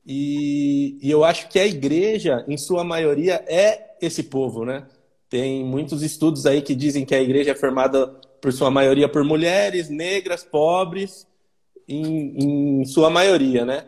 [0.05, 4.87] E, e eu acho que a igreja, em sua maioria, é esse povo, né?
[5.29, 9.23] Tem muitos estudos aí que dizem que a igreja é formada, por sua maioria, por
[9.23, 11.27] mulheres, negras, pobres,
[11.87, 13.87] em, em sua maioria, né?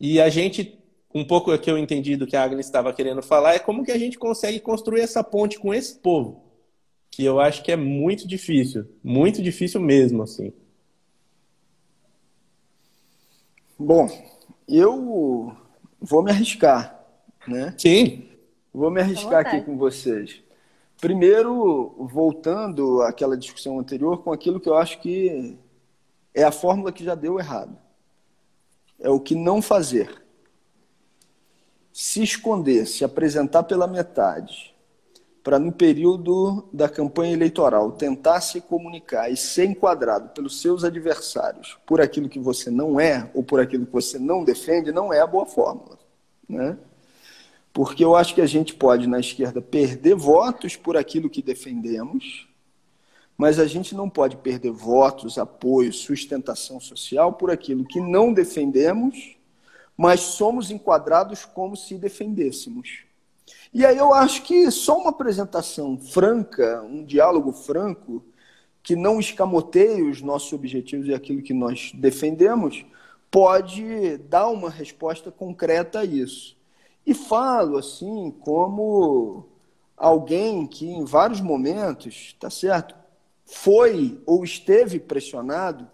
[0.00, 0.78] E a gente,
[1.14, 3.92] um pouco que eu entendi do que a Agnes estava querendo falar, é como que
[3.92, 6.44] a gente consegue construir essa ponte com esse povo,
[7.10, 10.52] que eu acho que é muito difícil, muito difícil mesmo, assim.
[13.78, 14.08] Bom,
[14.68, 15.56] eu
[16.00, 17.04] vou me arriscar,
[17.46, 17.74] né?
[17.78, 18.28] Sim.
[18.72, 20.42] Vou me arriscar aqui com vocês.
[21.00, 25.56] Primeiro, voltando àquela discussão anterior, com aquilo que eu acho que
[26.34, 27.78] é a fórmula que já deu errado.
[28.98, 30.22] É o que não fazer.
[31.92, 34.74] Se esconder, se apresentar pela metade,
[35.42, 41.78] para no período da campanha eleitoral tentar se comunicar e ser enquadrado pelos seus adversários
[41.86, 45.20] por aquilo que você não é ou por aquilo que você não defende, não é
[45.20, 45.98] a boa fórmula.
[46.48, 46.76] Né?
[47.72, 52.48] Porque eu acho que a gente pode, na esquerda, perder votos por aquilo que defendemos,
[53.36, 59.36] mas a gente não pode perder votos, apoio, sustentação social por aquilo que não defendemos,
[59.96, 63.04] mas somos enquadrados como se defendêssemos.
[63.72, 68.24] E aí eu acho que só uma apresentação franca, um diálogo franco,
[68.82, 72.84] que não escamoteie os nossos objetivos e aquilo que nós defendemos,
[73.30, 76.57] pode dar uma resposta concreta a isso.
[77.08, 79.46] E falo assim como
[79.96, 82.94] alguém que em vários momentos, tá certo,
[83.46, 85.88] foi ou esteve pressionado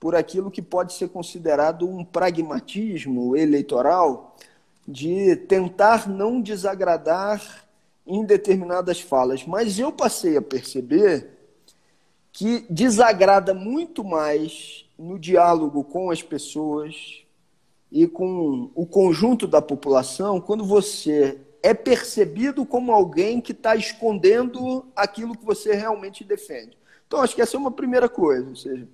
[0.00, 4.36] por aquilo que pode ser considerado um pragmatismo eleitoral
[4.84, 7.64] de tentar não desagradar
[8.04, 11.38] em determinadas falas, mas eu passei a perceber
[12.32, 17.24] que desagrada muito mais no diálogo com as pessoas
[17.90, 24.86] e com o conjunto da população quando você é percebido como alguém que está escondendo
[24.94, 26.76] aquilo que você realmente defende.
[27.06, 28.48] Então, acho que essa é uma primeira coisa.
[28.48, 28.86] Ou seja,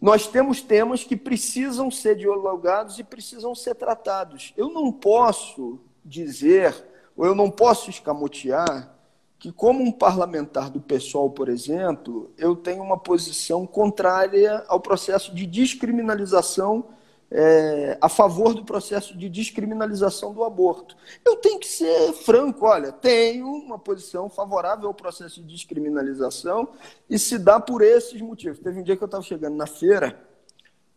[0.00, 4.52] nós temos temas que precisam ser dialogados e precisam ser tratados.
[4.56, 6.74] Eu não posso dizer,
[7.16, 8.94] ou eu não posso escamotear,
[9.38, 15.34] que, como um parlamentar do PSOL, por exemplo, eu tenho uma posição contrária ao processo
[15.34, 16.88] de descriminalização
[17.30, 20.96] é, a favor do processo de descriminalização do aborto.
[21.24, 26.68] Eu tenho que ser franco, olha, tenho uma posição favorável ao processo de descriminalização
[27.08, 28.58] e se dá por esses motivos.
[28.58, 30.20] Teve um dia que eu estava chegando na feira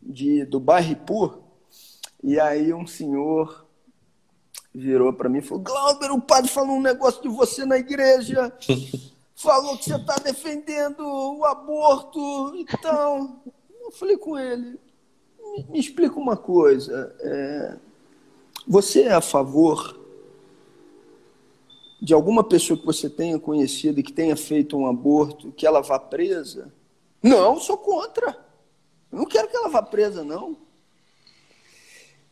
[0.01, 1.39] de, do Barripur
[2.23, 3.67] e aí um senhor
[4.73, 8.51] virou para mim e falou, Glauber, o padre falou um negócio de você na igreja,
[9.35, 13.39] falou que você está defendendo o aborto, então...
[13.83, 14.79] Eu falei com ele,
[15.69, 17.15] me, explica uma coisa.
[17.19, 17.77] É,
[18.67, 19.99] você é a favor
[22.01, 25.81] de alguma pessoa que você tenha conhecido e que tenha feito um aborto, que ela
[25.81, 26.73] vá presa?
[27.21, 28.37] Não, sou contra.
[29.11, 30.57] Eu não quero que ela vá presa, não.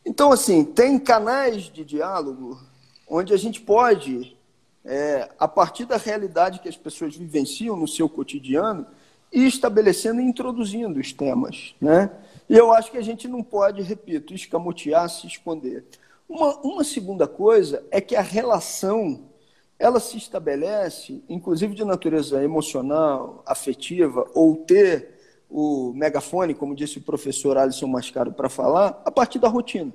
[0.04, 2.60] Então, assim, tem canais de diálogo
[3.08, 4.36] onde a gente pode,
[4.84, 8.86] é, a partir da realidade que as pessoas vivenciam no seu cotidiano,
[9.32, 12.10] ir estabelecendo e introduzindo os temas, né?
[12.52, 15.86] E eu acho que a gente não pode, repito, escamotear, se esconder.
[16.28, 19.30] Uma, uma segunda coisa é que a relação
[19.78, 27.02] ela se estabelece, inclusive de natureza emocional, afetiva, ou ter o megafone, como disse o
[27.02, 29.94] professor Alisson Mascaro para falar, a partir da rotina.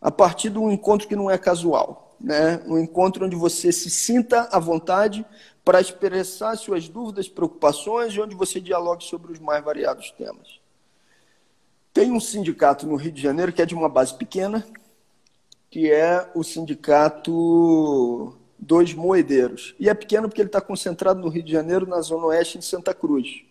[0.00, 2.16] A partir de um encontro que não é casual.
[2.20, 2.62] Né?
[2.68, 5.26] Um encontro onde você se sinta à vontade
[5.64, 10.59] para expressar suas dúvidas, preocupações e onde você dialogue sobre os mais variados temas.
[12.00, 14.66] Tem um sindicato no Rio de Janeiro que é de uma base pequena,
[15.68, 19.74] que é o sindicato dos moedeiros.
[19.78, 22.62] E é pequeno porque ele está concentrado no Rio de Janeiro, na Zona Oeste, em
[22.62, 23.44] Santa Cruz.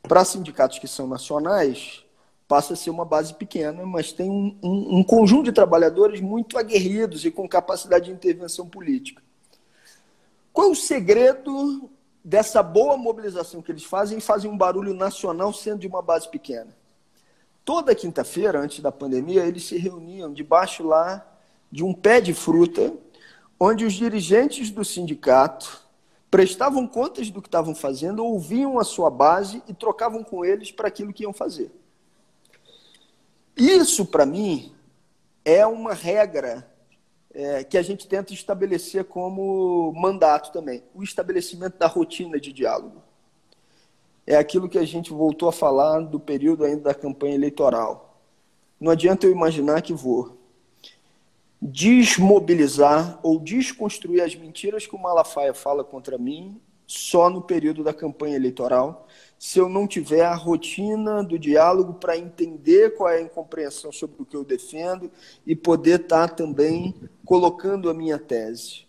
[0.00, 2.04] Para sindicatos que são nacionais,
[2.46, 6.58] passa a ser uma base pequena, mas tem um, um, um conjunto de trabalhadores muito
[6.58, 9.20] aguerridos e com capacidade de intervenção política.
[10.52, 11.90] Qual o segredo
[12.24, 16.30] dessa boa mobilização que eles fazem e fazem um barulho nacional sendo de uma base
[16.30, 16.80] pequena?
[17.64, 21.24] Toda quinta-feira, antes da pandemia, eles se reuniam debaixo lá
[21.70, 22.92] de um pé de fruta,
[23.58, 25.80] onde os dirigentes do sindicato
[26.30, 30.88] prestavam contas do que estavam fazendo, ouviam a sua base e trocavam com eles para
[30.88, 31.70] aquilo que iam fazer.
[33.56, 34.74] Isso, para mim,
[35.44, 36.66] é uma regra
[37.34, 43.02] é, que a gente tenta estabelecer como mandato também: o estabelecimento da rotina de diálogo.
[44.26, 48.20] É aquilo que a gente voltou a falar do período ainda da campanha eleitoral.
[48.80, 50.38] Não adianta eu imaginar que vou
[51.60, 57.94] desmobilizar ou desconstruir as mentiras que o Malafaia fala contra mim só no período da
[57.94, 59.06] campanha eleitoral,
[59.38, 64.20] se eu não tiver a rotina do diálogo para entender qual é a incompreensão sobre
[64.20, 65.10] o que eu defendo
[65.46, 66.94] e poder estar tá também
[67.24, 68.84] colocando a minha tese.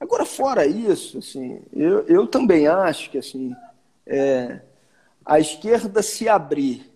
[0.00, 3.54] Agora, fora isso, assim, eu, eu também acho que assim,
[4.06, 4.60] é,
[5.24, 6.92] a esquerda se abrir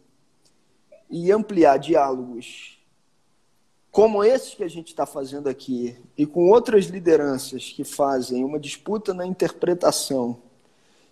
[1.11, 2.79] e ampliar diálogos
[3.91, 8.61] como esses que a gente está fazendo aqui, e com outras lideranças que fazem uma
[8.61, 10.41] disputa na interpretação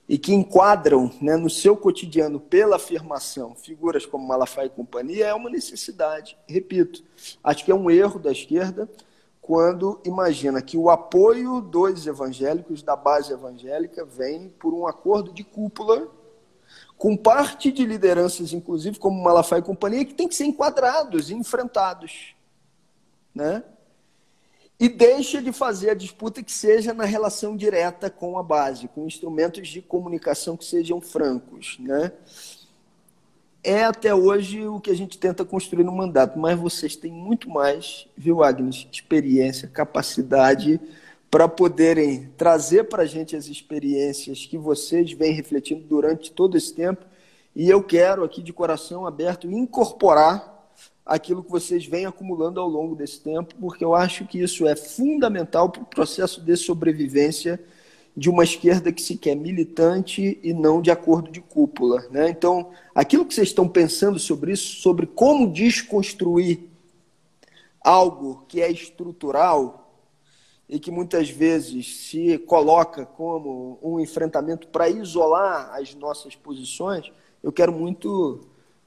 [0.09, 5.35] e que enquadram né, no seu cotidiano pela afirmação figuras como Malafaia e companhia, é
[5.35, 6.37] uma necessidade.
[6.47, 7.03] Repito,
[7.43, 8.89] acho que é um erro da esquerda
[9.47, 15.45] quando imagina que o apoio dos evangélicos, da base evangélica, vem por um acordo de
[15.45, 16.09] cúpula
[16.99, 21.35] com parte de lideranças, inclusive como Malafaia e companhia, que tem que ser enquadrados e
[21.35, 22.37] enfrentados
[23.37, 23.63] né?
[24.81, 29.07] E deixa de fazer a disputa que seja na relação direta com a base, com
[29.07, 32.13] instrumentos de comunicação que sejam francos, né?
[33.69, 37.51] É até hoje o que a gente tenta construir no mandato, mas vocês têm muito
[37.51, 38.87] mais, viu, Agnes?
[38.93, 40.81] Experiência, capacidade
[41.29, 46.73] para poderem trazer para a gente as experiências que vocês vêm refletindo durante todo esse
[46.73, 47.05] tempo.
[47.57, 50.71] E eu quero aqui de coração aberto incorporar
[51.05, 54.77] aquilo que vocês vêm acumulando ao longo desse tempo, porque eu acho que isso é
[54.77, 57.59] fundamental para o processo de sobrevivência
[58.17, 62.07] de uma esquerda que se quer militante e não de acordo de cúpula.
[62.11, 62.31] Né?
[62.31, 66.61] Então, aquilo que vocês estão pensando sobre isso, sobre como desconstruir
[67.81, 69.83] algo que é estrutural
[70.69, 77.13] e que muitas vezes se coloca como um enfrentamento para isolar as nossas posições,
[77.43, 78.41] eu quero muito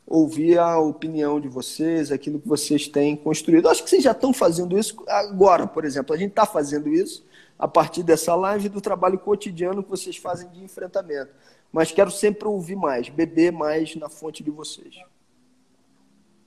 [0.05, 3.69] ouvir a opinião de vocês, aquilo que vocês têm construído.
[3.69, 6.15] acho que vocês já estão fazendo isso agora, por exemplo.
[6.15, 7.23] A gente está fazendo isso
[7.59, 11.31] a partir dessa live do trabalho cotidiano que vocês fazem de enfrentamento.
[11.71, 14.95] Mas quero sempre ouvir mais, beber mais na fonte de vocês.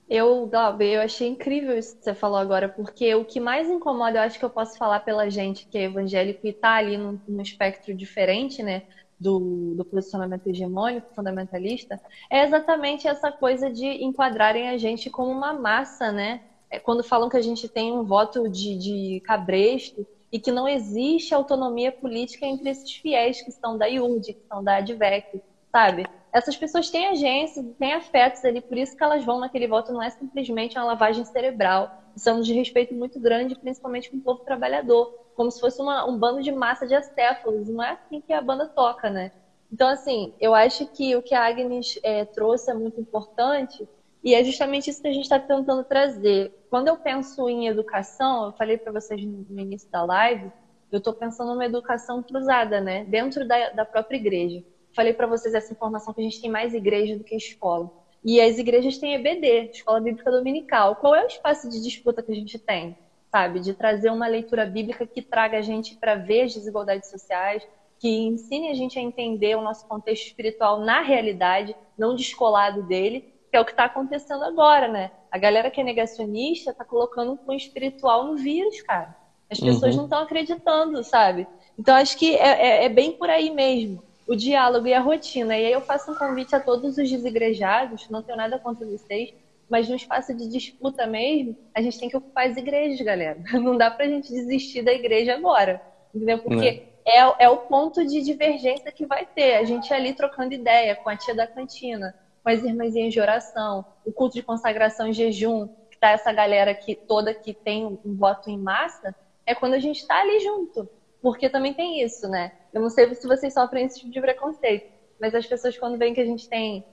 [0.09, 4.17] Eu, Glauber, eu achei incrível isso que você falou agora, porque o que mais incomoda,
[4.17, 7.17] eu acho que eu posso falar pela gente que é evangélico e está ali num,
[7.27, 8.83] num espectro diferente, né?
[9.23, 11.99] do, do posicionamento hegemônico, fundamentalista,
[12.29, 16.41] é exatamente essa coisa de enquadrarem a gente como uma massa, né?
[16.69, 20.67] É quando falam que a gente tem um voto de, de cabresto e que não
[20.67, 26.03] existe autonomia política entre esses fiéis que estão da IURD, que estão da ADVEC, sabe?
[26.33, 30.01] Essas pessoas têm agência, têm afetos ali, por isso que elas vão naquele voto, não
[30.01, 31.87] é simplesmente uma lavagem cerebral.
[32.15, 36.05] Isso é um desrespeito muito grande, principalmente com o povo trabalhador como se fosse uma,
[36.07, 37.67] um bando de massa de acéfalos.
[37.69, 39.31] Não é assim que a banda toca, né?
[39.71, 43.87] Então, assim, eu acho que o que a Agnes é, trouxe é muito importante
[44.23, 46.51] e é justamente isso que a gente está tentando trazer.
[46.69, 50.51] Quando eu penso em educação, eu falei para vocês no início da live,
[50.91, 53.03] eu estou pensando numa educação cruzada, né?
[53.05, 54.63] Dentro da, da própria igreja.
[54.95, 57.91] Falei para vocês essa informação que a gente tem mais igreja do que escola.
[58.23, 60.95] E as igrejas têm EBD, Escola Bíblica Dominical.
[60.95, 62.95] Qual é o espaço de disputa que a gente tem?
[63.33, 63.59] sabe?
[63.59, 67.67] De trazer uma leitura bíblica que traga a gente para ver as desigualdades sociais,
[67.97, 73.32] que ensine a gente a entender o nosso contexto espiritual na realidade, não descolado dele,
[73.53, 75.11] que é o que está acontecendo agora, né?
[75.29, 79.15] A galera que é negacionista está colocando um espiritual no vírus, cara.
[79.47, 79.97] As pessoas uhum.
[79.97, 81.45] não estão acreditando, sabe?
[81.77, 84.01] Então acho que é, é, é, bem por aí mesmo.
[84.27, 85.55] O diálogo e a rotina.
[85.55, 89.31] E aí eu faço um convite a todos os desigrejados, não tenho nada contra vocês,
[89.69, 93.37] mas no espaço de disputa mesmo, a gente tem que ocupar as igrejas, galera.
[93.53, 95.79] Não dá pra gente desistir da igreja agora,
[96.13, 96.39] entendeu?
[96.39, 97.19] Porque é.
[97.19, 99.57] é, é o ponto de divergência que vai ter.
[99.57, 103.85] A gente ali trocando ideia com a tia da cantina, com as irmãzinhas de oração,
[104.05, 108.15] o culto de consagração em jejum, que conectar essa galera que toda que tem um
[108.15, 109.15] voto em massa
[109.45, 110.89] é quando a gente está ali junto.
[111.21, 112.51] Porque também tem isso, né?
[112.73, 116.13] Eu não sei se vocês sofrem esse tipo de preconceito, mas as pessoas, quando veem
[116.13, 116.83] que a gente tem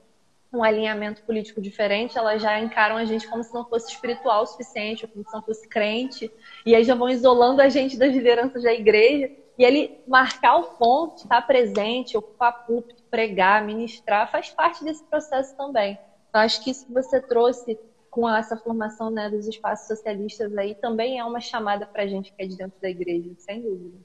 [0.53, 4.46] um alinhamento político diferente, elas já encaram a gente como se não fosse espiritual o
[4.46, 6.30] suficiente, ou como se não fosse crente,
[6.64, 9.30] e aí já vão isolando a gente das lideranças da igreja.
[9.59, 15.56] E ele marcar o ponto, estar presente, ocupar púlpito, pregar, ministrar, faz parte desse processo
[15.56, 15.98] também.
[16.32, 17.78] Eu acho que isso que você trouxe
[18.11, 22.32] com essa formação né, dos espaços socialistas aí também é uma chamada para a gente
[22.32, 23.98] que é de dentro da igreja, sem dúvida.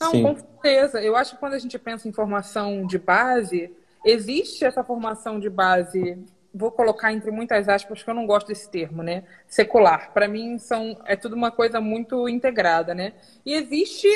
[0.00, 0.22] Não, Sim.
[0.22, 1.02] com certeza.
[1.02, 3.74] Eu acho que quando a gente pensa em formação de base,
[4.04, 6.18] existe essa formação de base,
[6.54, 9.24] vou colocar entre muitas aspas, porque eu não gosto desse termo, né?
[9.48, 10.12] Secular.
[10.12, 13.14] Para mim, são, é tudo uma coisa muito integrada, né?
[13.44, 14.08] E existe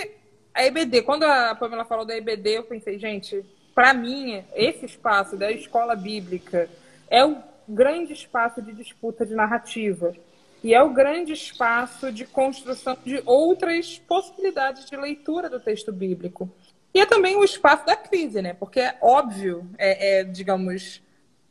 [0.54, 1.02] a EBD.
[1.02, 3.44] Quando a Pamela falou da EBD, eu pensei, gente,
[3.74, 6.68] para mim, esse espaço da escola bíblica
[7.08, 7.36] é o
[7.68, 10.14] grande espaço de disputa de narrativa.
[10.62, 16.50] E é o grande espaço de construção de outras possibilidades de leitura do texto bíblico.
[16.92, 18.52] E é também o espaço da crise, né?
[18.52, 21.00] Porque é óbvio, é, é, digamos,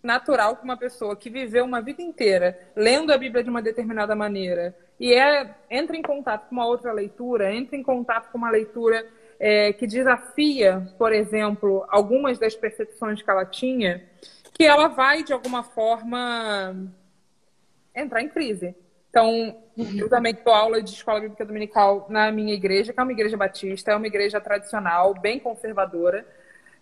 [0.03, 4.15] natural que uma pessoa que viveu uma vida inteira lendo a Bíblia de uma determinada
[4.15, 8.49] maneira e é, entra em contato com uma outra leitura, entra em contato com uma
[8.49, 9.05] leitura
[9.39, 14.03] é, que desafia, por exemplo, algumas das percepções que ela tinha,
[14.53, 16.75] que ela vai, de alguma forma,
[17.95, 18.75] entrar em crise.
[19.09, 19.57] Então,
[19.97, 23.37] eu também dou aula de escola bíblica dominical na minha igreja, que é uma igreja
[23.37, 26.27] batista, é uma igreja tradicional, bem conservadora.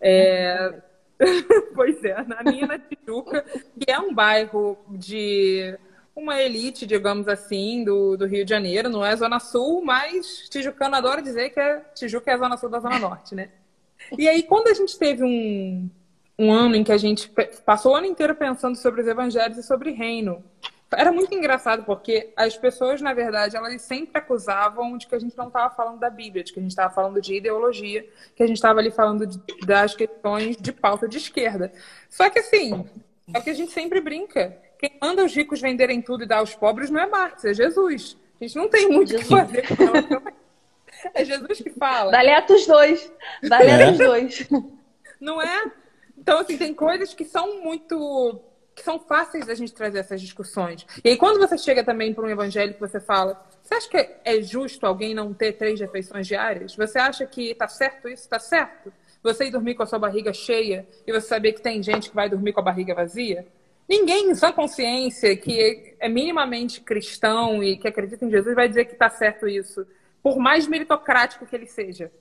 [0.02, 0.74] É...
[1.74, 3.44] pois é, na minha na Tijuca,
[3.80, 5.78] que é um bairro de
[6.18, 10.96] uma elite, digamos assim, do, do Rio de Janeiro, não é Zona Sul, mas tijucano
[10.96, 13.50] adora dizer que é, Tijuca é a Zona Sul da Zona Norte, né?
[14.18, 15.88] E aí, quando a gente teve um,
[16.38, 17.32] um ano em que a gente
[17.64, 20.44] passou o ano inteiro pensando sobre os evangelhos e sobre reino,
[20.92, 25.38] era muito engraçado porque as pessoas, na verdade, elas sempre acusavam de que a gente
[25.38, 28.48] não estava falando da Bíblia, de que a gente estava falando de ideologia, que a
[28.48, 31.72] gente estava ali falando de, das questões de pauta de esquerda.
[32.10, 32.86] Só que, assim,
[33.32, 34.58] é o que a gente sempre brinca.
[34.80, 38.18] Quem manda os ricos venderem tudo e dar aos pobres não é Marx, é Jesus.
[38.40, 40.38] A gente não tem muito o que fazer com
[41.14, 42.12] É Jesus que fala.
[42.12, 43.12] Dá letra os dois.
[43.44, 43.92] Dá letra é.
[43.92, 44.50] os dois.
[45.20, 45.72] Não é?
[46.18, 48.42] Então, assim, tem coisas que são muito
[48.76, 50.86] que são fáceis da gente trazer essas discussões.
[51.04, 54.16] E aí, quando você chega também para um evangelho que você fala, você acha que
[54.24, 56.76] é justo alguém não ter três refeições diárias?
[56.76, 58.22] Você acha que está certo isso?
[58.22, 58.94] Está certo?
[59.24, 62.16] Você ir dormir com a sua barriga cheia e você saber que tem gente que
[62.16, 63.48] vai dormir com a barriga vazia?
[63.88, 68.86] Ninguém em sua consciência que é minimamente cristão e que acredita em Jesus vai dizer
[68.86, 69.88] que está certo isso,
[70.22, 72.12] por mais meritocrático que ele seja.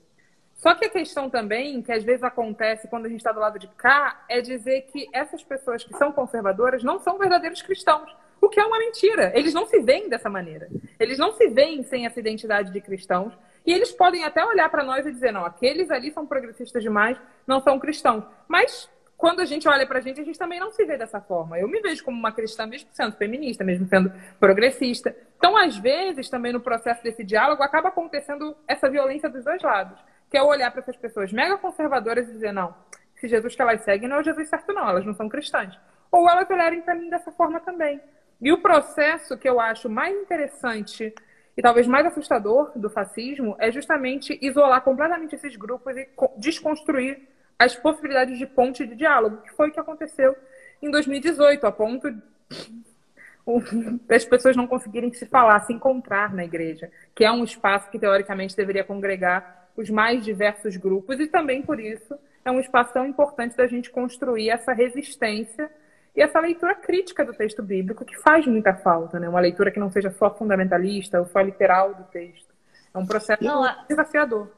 [0.55, 3.59] Só que a questão também, que às vezes acontece quando a gente está do lado
[3.59, 8.09] de cá, é dizer que essas pessoas que são conservadoras não são verdadeiros cristãos.
[8.41, 9.31] O que é uma mentira.
[9.35, 10.67] Eles não se veem dessa maneira.
[10.99, 13.33] Eles não se veem sem essa identidade de cristãos.
[13.65, 17.17] E eles podem até olhar para nós e dizer: não, aqueles ali são progressistas demais,
[17.45, 18.23] não são cristãos.
[18.47, 21.19] Mas quando a gente olha para a gente, a gente também não se vê dessa
[21.19, 21.59] forma.
[21.59, 25.15] Eu me vejo como uma cristã, mesmo sendo feminista, mesmo sendo progressista.
[25.37, 29.99] Então, às vezes, também no processo desse diálogo, acaba acontecendo essa violência dos dois lados
[30.29, 32.75] que é olhar para essas pessoas mega conservadoras e dizer, não,
[33.15, 35.77] esse Jesus que elas seguem não é o Jesus certo, não, elas não são cristãs.
[36.11, 38.01] Ou elas olharem para mim dessa forma também.
[38.39, 41.13] E o processo que eu acho mais interessante
[41.55, 46.07] e talvez mais assustador do fascismo é justamente isolar completamente esses grupos e
[46.37, 47.27] desconstruir
[47.57, 50.35] as possibilidades de ponte de diálogo, que foi o que aconteceu
[50.81, 52.13] em 2018, a ponto
[54.09, 57.97] as pessoas não conseguirem se falar, se encontrar na igreja, que é um espaço que
[57.97, 63.05] teoricamente deveria congregar os mais diversos grupos e também por isso é um espaço tão
[63.05, 65.69] importante da gente construir essa resistência
[66.15, 69.29] e essa leitura crítica do texto bíblico que faz muita falta, né?
[69.29, 72.53] Uma leitura que não seja só fundamentalista ou só literal do texto.
[72.93, 74.49] É um processo não, desafiador.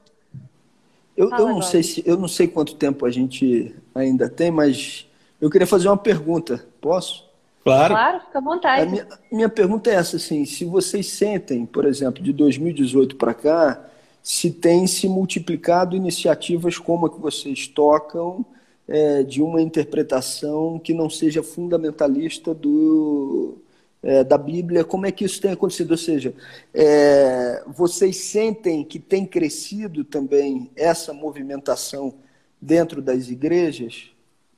[1.19, 5.05] Eu, eu não sei se eu não sei quanto tempo a gente ainda tem, mas
[5.41, 6.65] eu queria fazer uma pergunta.
[6.79, 7.29] Posso?
[7.61, 7.93] Claro.
[7.93, 8.81] Claro, fica à vontade.
[8.83, 13.33] A minha, minha pergunta é essa, assim, se vocês sentem, por exemplo, de 2018 para
[13.33, 13.85] cá,
[14.23, 18.45] se tem se multiplicado iniciativas como a que vocês tocam,
[18.87, 23.57] é, de uma interpretação que não seja fundamentalista do,
[24.01, 25.91] é, da Bíblia, como é que isso tem acontecido?
[25.91, 26.33] Ou seja,
[26.73, 32.13] é, vocês sentem que tem crescido também essa movimentação
[32.61, 34.11] dentro das igrejas?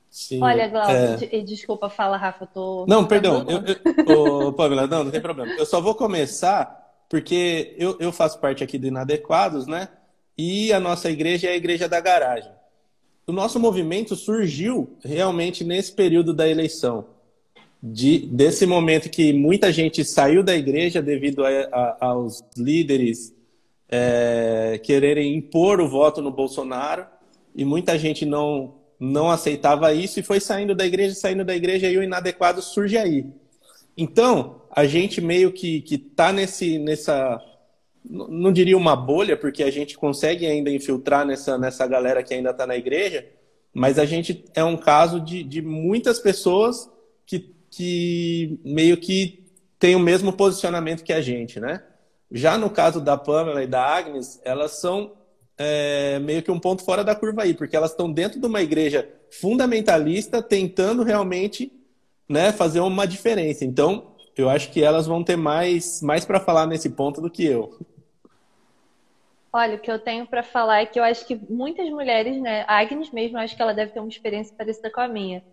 [0.09, 1.39] Sim, Olha, Glaucio, é...
[1.39, 2.85] desculpa, fala, Rafa, eu tô...
[2.85, 3.61] Não, perdão, eu,
[4.05, 5.53] eu, Pamela, não, não tem problema.
[5.53, 9.89] Eu só vou começar porque eu, eu faço parte aqui do Inadequados, né?
[10.37, 12.51] E a nossa igreja é a igreja da garagem.
[13.27, 17.05] O nosso movimento surgiu realmente nesse período da eleição.
[17.81, 23.33] De, desse momento que muita gente saiu da igreja devido a, a, aos líderes
[23.89, 27.05] é, quererem impor o voto no Bolsonaro
[27.55, 31.89] e muita gente não não aceitava isso e foi saindo da igreja, saindo da igreja
[31.89, 33.25] e o inadequado surge aí.
[33.97, 37.41] Então, a gente meio que, que tá nesse, nessa,
[38.07, 42.51] não diria uma bolha, porque a gente consegue ainda infiltrar nessa, nessa galera que ainda
[42.51, 43.27] está na igreja,
[43.73, 46.87] mas a gente é um caso de, de muitas pessoas
[47.25, 49.43] que, que meio que
[49.79, 51.81] tem o mesmo posicionamento que a gente, né?
[52.29, 55.13] Já no caso da Pamela e da Agnes, elas são
[55.57, 58.61] é, meio que um ponto fora da curva aí, porque elas estão dentro de uma
[58.61, 61.71] igreja fundamentalista tentando realmente
[62.29, 63.65] né, fazer uma diferença.
[63.65, 67.45] Então, eu acho que elas vão ter mais, mais para falar nesse ponto do que
[67.45, 67.77] eu.
[69.53, 72.63] Olha, o que eu tenho para falar é que eu acho que muitas mulheres, né,
[72.67, 75.43] a Agnes mesmo, acho que ela deve ter uma experiência parecida com a minha.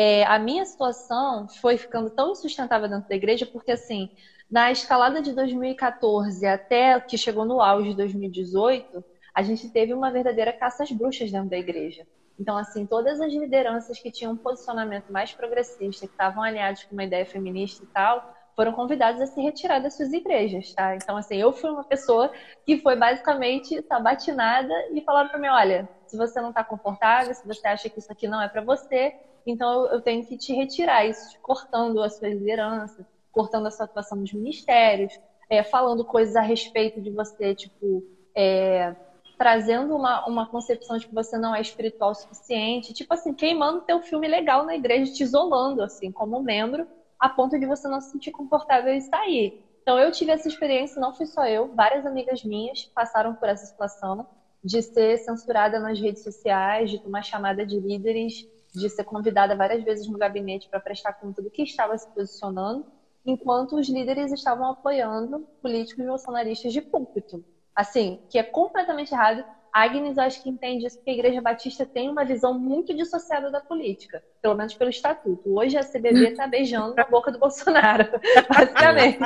[0.00, 4.08] É, a minha situação foi ficando tão insustentável dentro da igreja, porque assim,
[4.48, 10.12] na escalada de 2014 até que chegou no auge de 2018, a gente teve uma
[10.12, 12.06] verdadeira caça às bruxas dentro da igreja.
[12.38, 16.94] Então, assim, todas as lideranças que tinham um posicionamento mais progressista, que estavam alinhados com
[16.94, 18.22] uma ideia feminista e tal,
[18.54, 20.94] foram convidadas a se retirar das suas igrejas, tá?
[20.94, 22.30] Então, assim, eu fui uma pessoa
[22.64, 27.44] que foi basicamente sabatinada e falaram para mim, olha, se você não está confortável, se
[27.44, 29.12] você acha que isso aqui não é para você,
[29.50, 34.18] então eu tenho que te retirar isso, cortando a sua liderança, cortando a sua atuação
[34.18, 35.18] nos ministérios,
[35.48, 38.04] é, falando coisas a respeito de você, tipo,
[38.36, 38.94] é,
[39.38, 43.82] trazendo uma, uma concepção de que você não é espiritual o suficiente, tipo assim, queimando
[43.82, 46.86] teu filme legal na igreja, te isolando, assim, como membro,
[47.18, 49.54] a ponto de você não se sentir confortável em sair.
[49.82, 53.64] Então eu tive essa experiência, não fui só eu, várias amigas minhas passaram por essa
[53.64, 54.26] situação
[54.62, 58.44] de ser censurada nas redes sociais, de tomar chamada de líderes,
[58.74, 62.86] de ser convidada várias vezes no gabinete para prestar conta do que estava se posicionando,
[63.24, 67.44] enquanto os líderes estavam apoiando políticos bolsonaristas de púlpito
[67.78, 69.44] assim, que é completamente errado.
[69.72, 73.60] Agnes, acho que entende isso, porque a Igreja Batista tem uma visão muito dissociada da
[73.60, 75.56] política, pelo menos pelo estatuto.
[75.56, 78.08] Hoje a CBB está beijando na boca do Bolsonaro,
[78.50, 79.20] basicamente.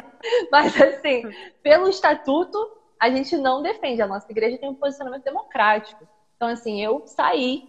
[0.51, 1.23] Mas, assim,
[1.63, 2.59] pelo estatuto,
[3.01, 4.03] a gente não defende.
[4.03, 6.07] A nossa igreja tem um posicionamento democrático.
[6.37, 7.63] Então, assim, eu saí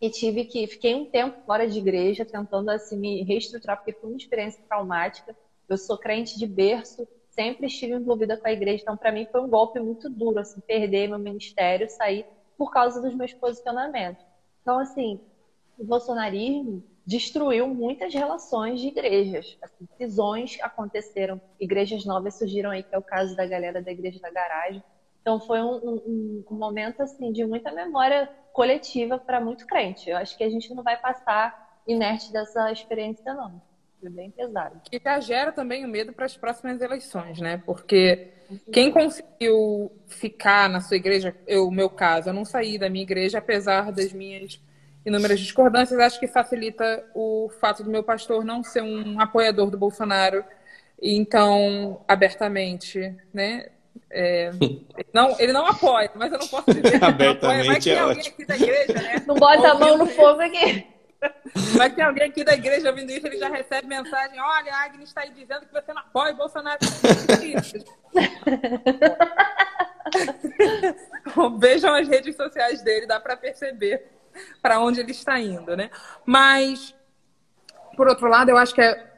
[0.00, 0.66] e tive que.
[0.66, 5.34] Fiquei um tempo fora de igreja, tentando assim, me reestruturar, porque foi uma experiência traumática.
[5.68, 9.40] Eu sou crente de berço, sempre estive envolvida com a igreja, então para mim foi
[9.42, 12.26] um golpe muito duro, assim, perder meu ministério, sair
[12.56, 14.24] por causa dos meus posicionamentos.
[14.62, 15.20] Então, assim,
[15.78, 19.56] o bolsonarismo destruiu muitas relações de igrejas.
[19.62, 24.18] Assim, cisões aconteceram, igrejas novas surgiram aí, que é o caso da galera da Igreja
[24.20, 24.82] da Garagem.
[25.28, 30.08] Então, foi um, um, um momento assim de muita memória coletiva para muito crente.
[30.08, 33.60] Eu acho que a gente não vai passar inerte dessa experiência, não.
[34.02, 34.80] É bem pesado.
[34.90, 37.62] Que já gera também o medo para as próximas eleições, né?
[37.66, 38.28] Porque
[38.72, 43.36] quem conseguiu ficar na sua igreja, eu, meu caso, eu não saí da minha igreja,
[43.36, 44.58] apesar das minhas
[45.04, 49.76] inúmeras discordâncias, acho que facilita o fato do meu pastor não ser um apoiador do
[49.76, 50.42] Bolsonaro,
[51.02, 53.66] então, abertamente, né?
[54.10, 54.50] É,
[55.12, 57.64] não, ele não apoia, mas eu não posso dizer que abertamente não apoia.
[57.68, 59.22] Vai que é alguém aqui da igreja, né?
[59.26, 60.86] Não bota a mão no fogo aqui.
[61.76, 65.08] Mas tem alguém aqui da igreja ouvindo isso, ele já recebe mensagem: olha, a Agnes
[65.08, 66.78] está aí dizendo que você não apoia o Bolsonaro.
[71.58, 74.06] Vejam as redes sociais dele, dá para perceber
[74.62, 75.90] para onde ele está indo, né?
[76.24, 76.94] Mas,
[77.96, 79.08] por outro lado, eu acho que é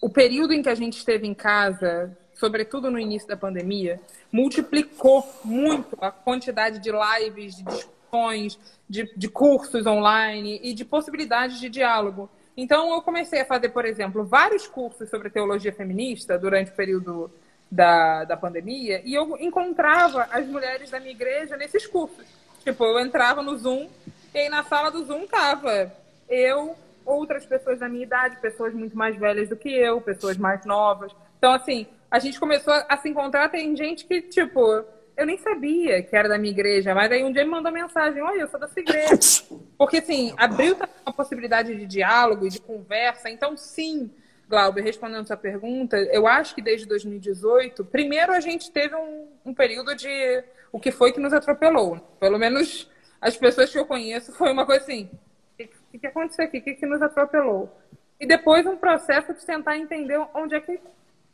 [0.00, 5.26] o período em que a gente esteve em casa, sobretudo no início da pandemia, multiplicou
[5.44, 8.58] muito a quantidade de lives, de discussões,
[8.88, 12.28] de, de cursos online e de possibilidades de diálogo.
[12.56, 17.30] Então, eu comecei a fazer, por exemplo, vários cursos sobre teologia feminista durante o período
[17.70, 22.24] da, da pandemia e eu encontrava as mulheres da minha igreja nesses cursos.
[22.64, 23.88] Tipo, eu entrava no Zoom
[24.34, 25.92] e aí na sala do Zoom tava
[26.28, 30.64] eu, outras pessoas da minha idade, pessoas muito mais velhas do que eu, pessoas mais
[30.64, 31.12] novas.
[31.38, 33.48] Então, assim, a gente começou a se encontrar.
[33.48, 34.60] Tem gente que, tipo,
[35.16, 38.22] eu nem sabia que era da minha igreja, mas aí um dia me mandou mensagem:
[38.22, 39.16] Olha, eu sou da sua igreja.
[39.78, 43.28] Porque, assim, abriu uma possibilidade de diálogo e de conversa.
[43.28, 44.10] Então, sim,
[44.48, 49.52] Glauber, respondendo sua pergunta, eu acho que desde 2018, primeiro a gente teve um, um
[49.52, 51.98] período de o que foi que nos atropelou.
[52.20, 52.88] Pelo menos
[53.20, 55.10] as pessoas que eu conheço, foi uma coisa assim:
[55.58, 56.58] o que, que aconteceu aqui?
[56.58, 57.76] O que, que nos atropelou?
[58.20, 60.78] E depois um processo de tentar entender onde é que,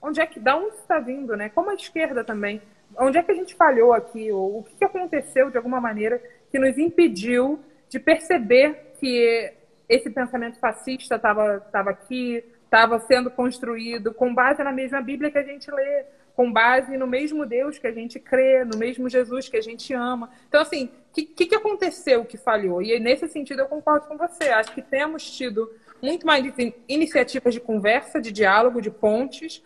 [0.02, 1.48] onde é que, da onde está vindo, né?
[1.48, 2.60] Como a esquerda também
[2.98, 4.30] onde é que a gente falhou aqui?
[4.30, 9.52] Ou o que aconteceu de alguma maneira que nos impediu de perceber que
[9.88, 15.42] esse pensamento fascista estava aqui, estava sendo construído com base na mesma Bíblia que a
[15.42, 19.56] gente lê, com base no mesmo Deus que a gente crê, no mesmo Jesus que
[19.56, 20.30] a gente ama.
[20.48, 22.80] Então, assim, o que, que, aconteceu que falhou?
[22.80, 24.48] E nesse sentido eu concordo com você.
[24.48, 26.42] Acho que temos tido muito mais
[26.88, 29.62] iniciativas de conversa, de diálogo, de pontes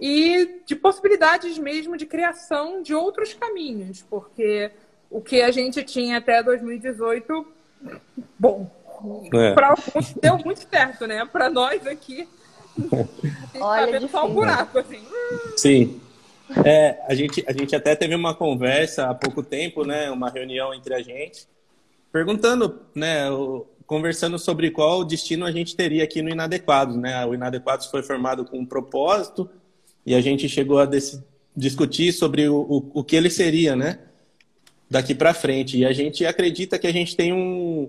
[0.00, 4.70] e de possibilidades mesmo de criação de outros caminhos, porque
[5.10, 7.46] o que a gente tinha até 2018,
[8.38, 8.70] bom,
[9.34, 9.52] é.
[9.52, 11.24] para alguns deu muito certo, né?
[11.26, 12.26] Para nós aqui,
[13.60, 15.00] Olha, tá vendo só um buraco, assim.
[15.56, 16.00] Sim.
[16.64, 20.10] É, a gente, a gente até teve uma conversa há pouco tempo, né?
[20.10, 21.46] Uma reunião entre a gente,
[22.12, 23.26] perguntando, né?
[23.86, 27.24] conversando sobre qual destino a gente teria aqui no Inadequados, né?
[27.26, 29.50] O Inadequados foi formado com um propósito
[30.10, 30.88] e a gente chegou a
[31.54, 34.00] discutir sobre o, o, o que ele seria, né?
[34.90, 35.78] Daqui para frente.
[35.78, 37.88] E a gente acredita que a gente tem um,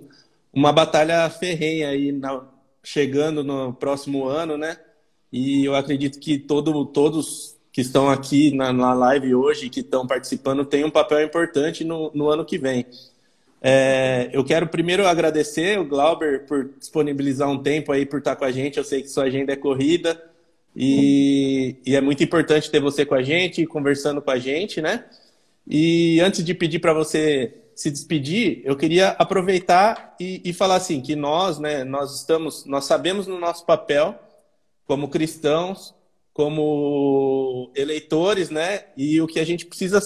[0.54, 2.44] uma batalha ferrenha aí na,
[2.84, 4.78] chegando no próximo ano, né?
[5.34, 10.06] E eu acredito que todo, todos que estão aqui na, na live hoje, que estão
[10.06, 12.86] participando, têm um papel importante no, no ano que vem.
[13.60, 18.46] É, eu quero primeiro agradecer o Glauber por disponibilizar um tempo aí por estar com
[18.46, 18.78] a gente.
[18.78, 20.30] Eu sei que sua agenda é corrida
[20.76, 25.06] e, e é muito importante ter você com a gente, conversando com a gente, né?
[25.68, 31.02] E antes de pedir para você se despedir, eu queria aproveitar e, e, falar assim
[31.02, 34.20] que nós, né, nós estamos, nós sabemos no nosso papel
[34.86, 35.96] como cristãos,
[36.34, 40.00] como eleitores, né, e o que a gente precisa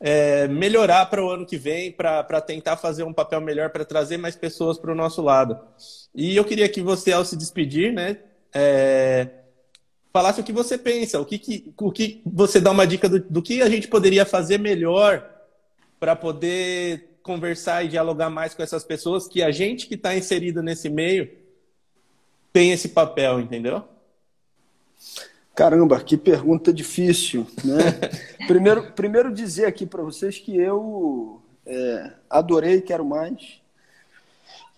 [0.00, 4.16] é, melhorar para o ano que vem, para tentar fazer um papel melhor, para trazer
[4.16, 5.58] mais pessoas para o nosso lado.
[6.14, 8.18] E eu queria que você, ao se despedir, né,
[8.54, 9.28] é,
[10.18, 13.20] falasse o que você pensa, o que, que, o que você dá uma dica do,
[13.20, 15.24] do que a gente poderia fazer melhor
[16.00, 20.60] para poder conversar e dialogar mais com essas pessoas que a gente que está inserido
[20.60, 21.30] nesse meio
[22.52, 23.84] tem esse papel, entendeu?
[25.54, 27.76] Caramba, que pergunta difícil, né?
[28.48, 33.60] primeiro, primeiro dizer aqui para vocês que eu é, adorei, quero mais.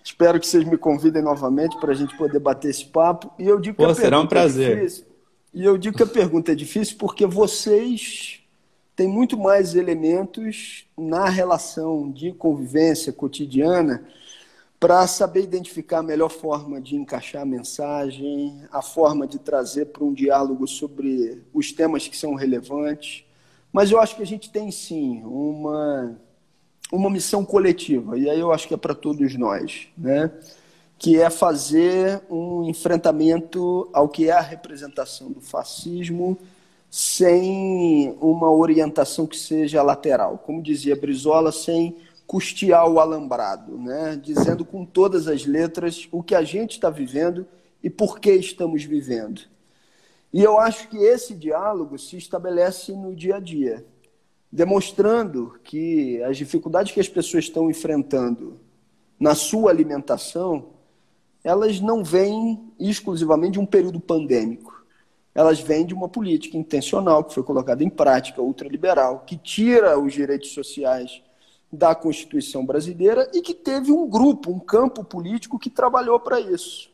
[0.05, 3.32] Espero que vocês me convidem novamente para a gente poder bater esse papo.
[3.38, 4.76] E eu digo Pô, será um prazer.
[4.76, 5.09] É
[5.53, 8.40] e eu digo que a pergunta é difícil porque vocês
[8.94, 14.07] tem muito mais elementos na relação de convivência cotidiana
[14.78, 20.05] para saber identificar a melhor forma de encaixar a mensagem, a forma de trazer para
[20.05, 23.24] um diálogo sobre os temas que são relevantes.
[23.72, 26.18] Mas eu acho que a gente tem sim uma,
[26.92, 30.30] uma missão coletiva, e aí eu acho que é para todos nós, né?
[31.01, 36.38] Que é fazer um enfrentamento ao que é a representação do fascismo
[36.90, 40.36] sem uma orientação que seja lateral.
[40.36, 41.96] Como dizia Brizola, sem
[42.26, 44.20] custear o alambrado, né?
[44.22, 47.46] dizendo com todas as letras o que a gente está vivendo
[47.82, 49.40] e por que estamos vivendo.
[50.30, 53.86] E eu acho que esse diálogo se estabelece no dia a dia,
[54.53, 58.61] demonstrando que as dificuldades que as pessoas estão enfrentando
[59.18, 60.78] na sua alimentação,
[61.43, 64.80] elas não vêm exclusivamente de um período pandêmico
[65.34, 70.12] elas vêm de uma política intencional que foi colocada em prática, ultraliberal, que tira os
[70.12, 71.22] direitos sociais
[71.72, 76.91] da Constituição brasileira e que teve um grupo, um campo político que trabalhou para isso,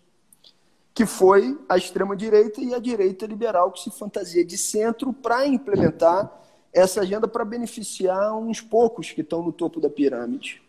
[0.93, 6.31] que foi a extrema-direita e a direita liberal, que se fantasia de centro para implementar
[6.73, 10.63] essa agenda para beneficiar uns poucos que estão no topo da pirâmide.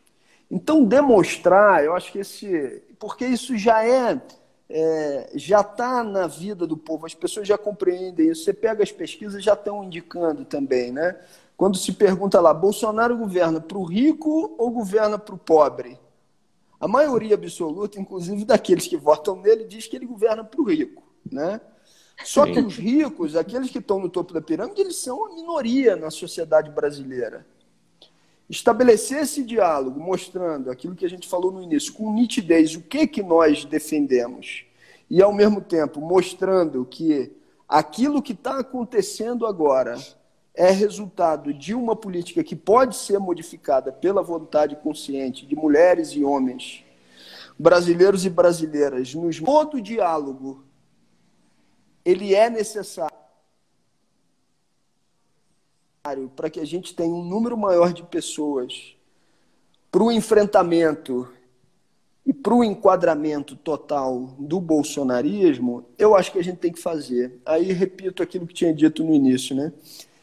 [0.49, 2.81] Então, demonstrar, eu acho que esse.
[2.99, 4.21] Porque isso já é
[4.69, 8.43] é, já está na vida do povo, as pessoas já compreendem isso.
[8.43, 11.17] Você pega as pesquisas, já estão indicando também, né?
[11.55, 15.97] Quando se pergunta lá, Bolsonaro governa para o rico ou governa para o pobre?
[16.79, 21.01] A maioria absoluta, inclusive daqueles que votam nele, diz que ele governa para o rico,
[21.31, 21.59] né?
[22.23, 22.53] Só Sim.
[22.53, 26.11] que os ricos, aqueles que estão no topo da pirâmide, eles são a minoria na
[26.11, 27.45] sociedade brasileira.
[28.49, 33.05] Estabelecer esse diálogo, mostrando aquilo que a gente falou no início, com nitidez, o que,
[33.05, 34.65] que nós defendemos,
[35.09, 37.31] e ao mesmo tempo mostrando que
[37.67, 39.97] aquilo que está acontecendo agora
[40.53, 46.23] é resultado de uma política que pode ser modificada pela vontade consciente de mulheres e
[46.23, 46.83] homens,
[47.59, 50.63] brasileiros e brasileiras, nos todo diálogo
[52.07, 53.16] ele é necessário
[56.35, 58.95] para que a gente tenha um número maior de pessoas
[59.91, 61.27] para o enfrentamento
[62.25, 67.39] e para o enquadramento total do bolsonarismo, eu acho que a gente tem que fazer.
[67.45, 69.71] Aí repito aquilo que tinha dito no início, né?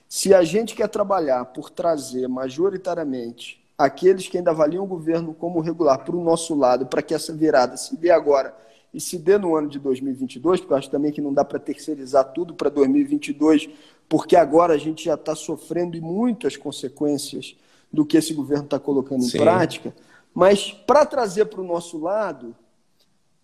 [0.09, 5.61] Se a gente quer trabalhar por trazer majoritariamente aqueles que ainda avaliam o governo como
[5.61, 8.57] regular para o nosso lado, para que essa virada se dê agora
[8.93, 11.59] e se dê no ano de 2022, porque eu acho também que não dá para
[11.59, 13.69] terceirizar tudo para 2022,
[14.09, 17.57] porque agora a gente já está sofrendo muitas consequências
[17.93, 19.39] do que esse governo está colocando em Sim.
[19.39, 19.95] prática.
[20.33, 22.55] Mas para trazer para o nosso lado,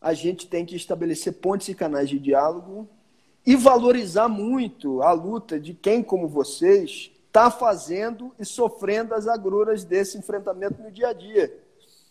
[0.00, 2.88] a gente tem que estabelecer pontes e canais de diálogo
[3.46, 9.84] e valorizar muito a luta de quem, como vocês, está fazendo e sofrendo as agruras
[9.84, 11.56] desse enfrentamento no dia a dia.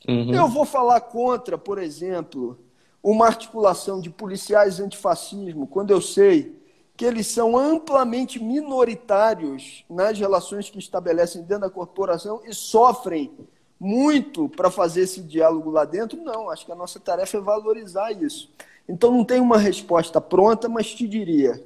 [0.08, 0.34] Uhum.
[0.34, 2.58] Eu vou falar contra, por exemplo,
[3.04, 6.59] uma articulação de policiais antifascismo, quando eu sei
[7.00, 13.32] que eles são amplamente minoritários nas relações que estabelecem dentro da corporação e sofrem
[13.80, 16.50] muito para fazer esse diálogo lá dentro, não.
[16.50, 18.52] Acho que a nossa tarefa é valorizar isso.
[18.86, 21.64] Então não tem uma resposta pronta, mas te diria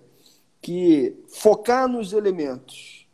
[0.62, 3.08] que focar nos elementos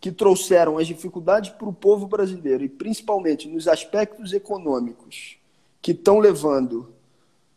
[0.00, 5.38] que trouxeram as dificuldades para o povo brasileiro e principalmente nos aspectos econômicos
[5.80, 6.92] que estão levando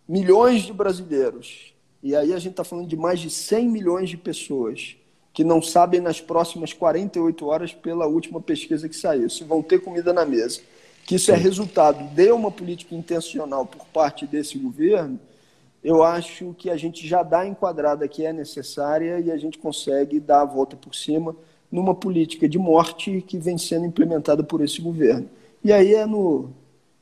[0.08, 1.73] milhões de brasileiros,
[2.04, 4.98] e aí a gente está falando de mais de 100 milhões de pessoas
[5.34, 9.80] que não sabem nas próximas 48 horas, pela última pesquisa que saiu, se vão ter
[9.80, 10.60] comida na mesa.
[11.08, 15.20] Que isso é resultado de uma política intencional por parte desse governo,
[15.84, 19.58] eu acho que a gente já dá a enquadrada que é necessária e a gente
[19.58, 21.36] consegue dar a volta por cima
[21.72, 25.30] numa política de morte que vem sendo implementada por esse governo.
[25.64, 26.52] E aí é, no,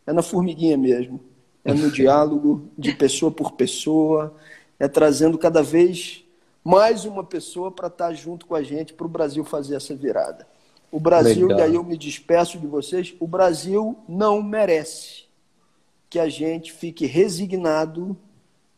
[0.07, 1.19] é na formiguinha mesmo
[1.63, 4.35] é no diálogo de pessoa por pessoa,
[4.81, 6.23] é trazendo cada vez
[6.63, 9.95] mais uma pessoa para estar tá junto com a gente para o Brasil fazer essa
[9.95, 10.47] virada.
[10.91, 11.59] O Brasil, Legal.
[11.59, 15.25] e aí eu me despeço de vocês, o Brasil não merece
[16.09, 18.17] que a gente fique resignado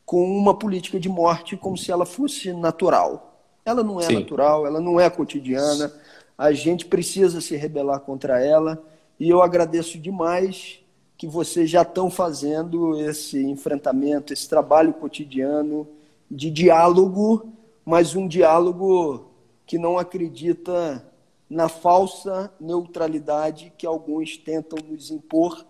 [0.06, 3.40] com uma política de morte como se ela fosse natural.
[3.64, 4.16] Ela não é Sim.
[4.16, 5.90] natural, ela não é cotidiana.
[6.38, 8.84] A gente precisa se rebelar contra ela.
[9.18, 10.83] E eu agradeço demais
[11.18, 15.88] que vocês já estão fazendo esse enfrentamento, esse trabalho cotidiano
[16.30, 17.54] de diálogo,
[17.86, 19.26] mas um diálogo
[19.66, 21.06] que não acredita
[21.50, 25.66] na falsa neutralidade que alguns tentam nos impor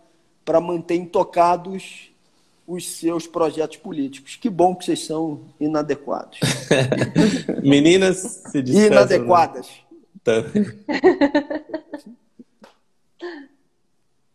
[0.45, 2.09] para manter intocados
[2.65, 4.37] os seus projetos políticos.
[4.37, 6.39] Que bom que vocês são inadequados.
[7.61, 9.67] Meninas se Inadequadas.
[10.23, 10.43] Tá.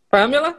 [0.09, 0.57] Pamela?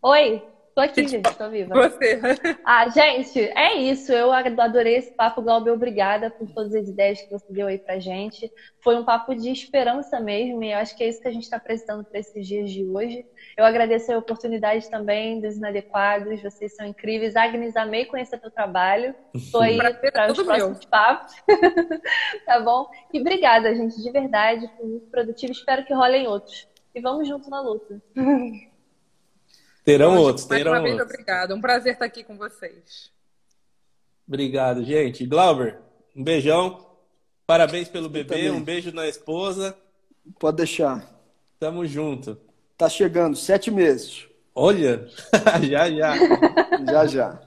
[0.00, 0.40] Oi,
[0.76, 1.74] tô aqui, gente, tô viva.
[1.74, 2.20] Você.
[2.64, 4.12] Ah, gente, é isso.
[4.12, 5.72] Eu adorei esse papo, Glauber.
[5.72, 8.48] Obrigada por todas as ideias que você deu aí pra gente.
[8.80, 11.42] Foi um papo de esperança mesmo, e eu acho que é isso que a gente
[11.42, 13.24] está precisando para esses dias de hoje.
[13.56, 17.34] Eu agradeço a oportunidade também dos inadequados, vocês são incríveis.
[17.34, 19.14] Agnes, amei conhecer teu trabalho.
[19.34, 19.76] Estou aí
[20.12, 20.88] para os próximos meu.
[20.88, 21.34] papos.
[22.46, 22.86] tá bom?
[23.12, 24.70] E obrigada, gente, de verdade.
[24.76, 25.52] Foi muito produtivo.
[25.52, 26.68] Espero que rolem outros.
[26.94, 28.00] E vamos junto na luta.
[29.88, 31.08] Terão outros, terão mais uma outros.
[31.08, 31.54] Vez, obrigada.
[31.54, 33.10] Um prazer estar aqui com vocês.
[34.26, 35.24] Obrigado, gente.
[35.24, 35.78] Glauber,
[36.14, 36.86] um beijão.
[37.46, 39.74] Parabéns pelo bebê, um beijo na esposa.
[40.38, 41.02] Pode deixar.
[41.58, 42.38] Tamo junto.
[42.76, 44.26] Tá chegando, sete meses.
[44.54, 45.08] Olha,
[45.66, 46.16] já, já.
[46.84, 47.42] já, já.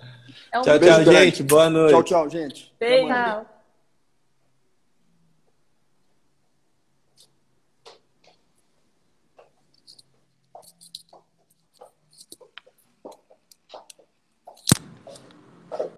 [0.51, 1.43] É um tchau, tchau, gente.
[1.43, 1.91] Boa noite.
[1.91, 2.73] Tchau, tchau, gente.
[2.79, 3.45] Beijo.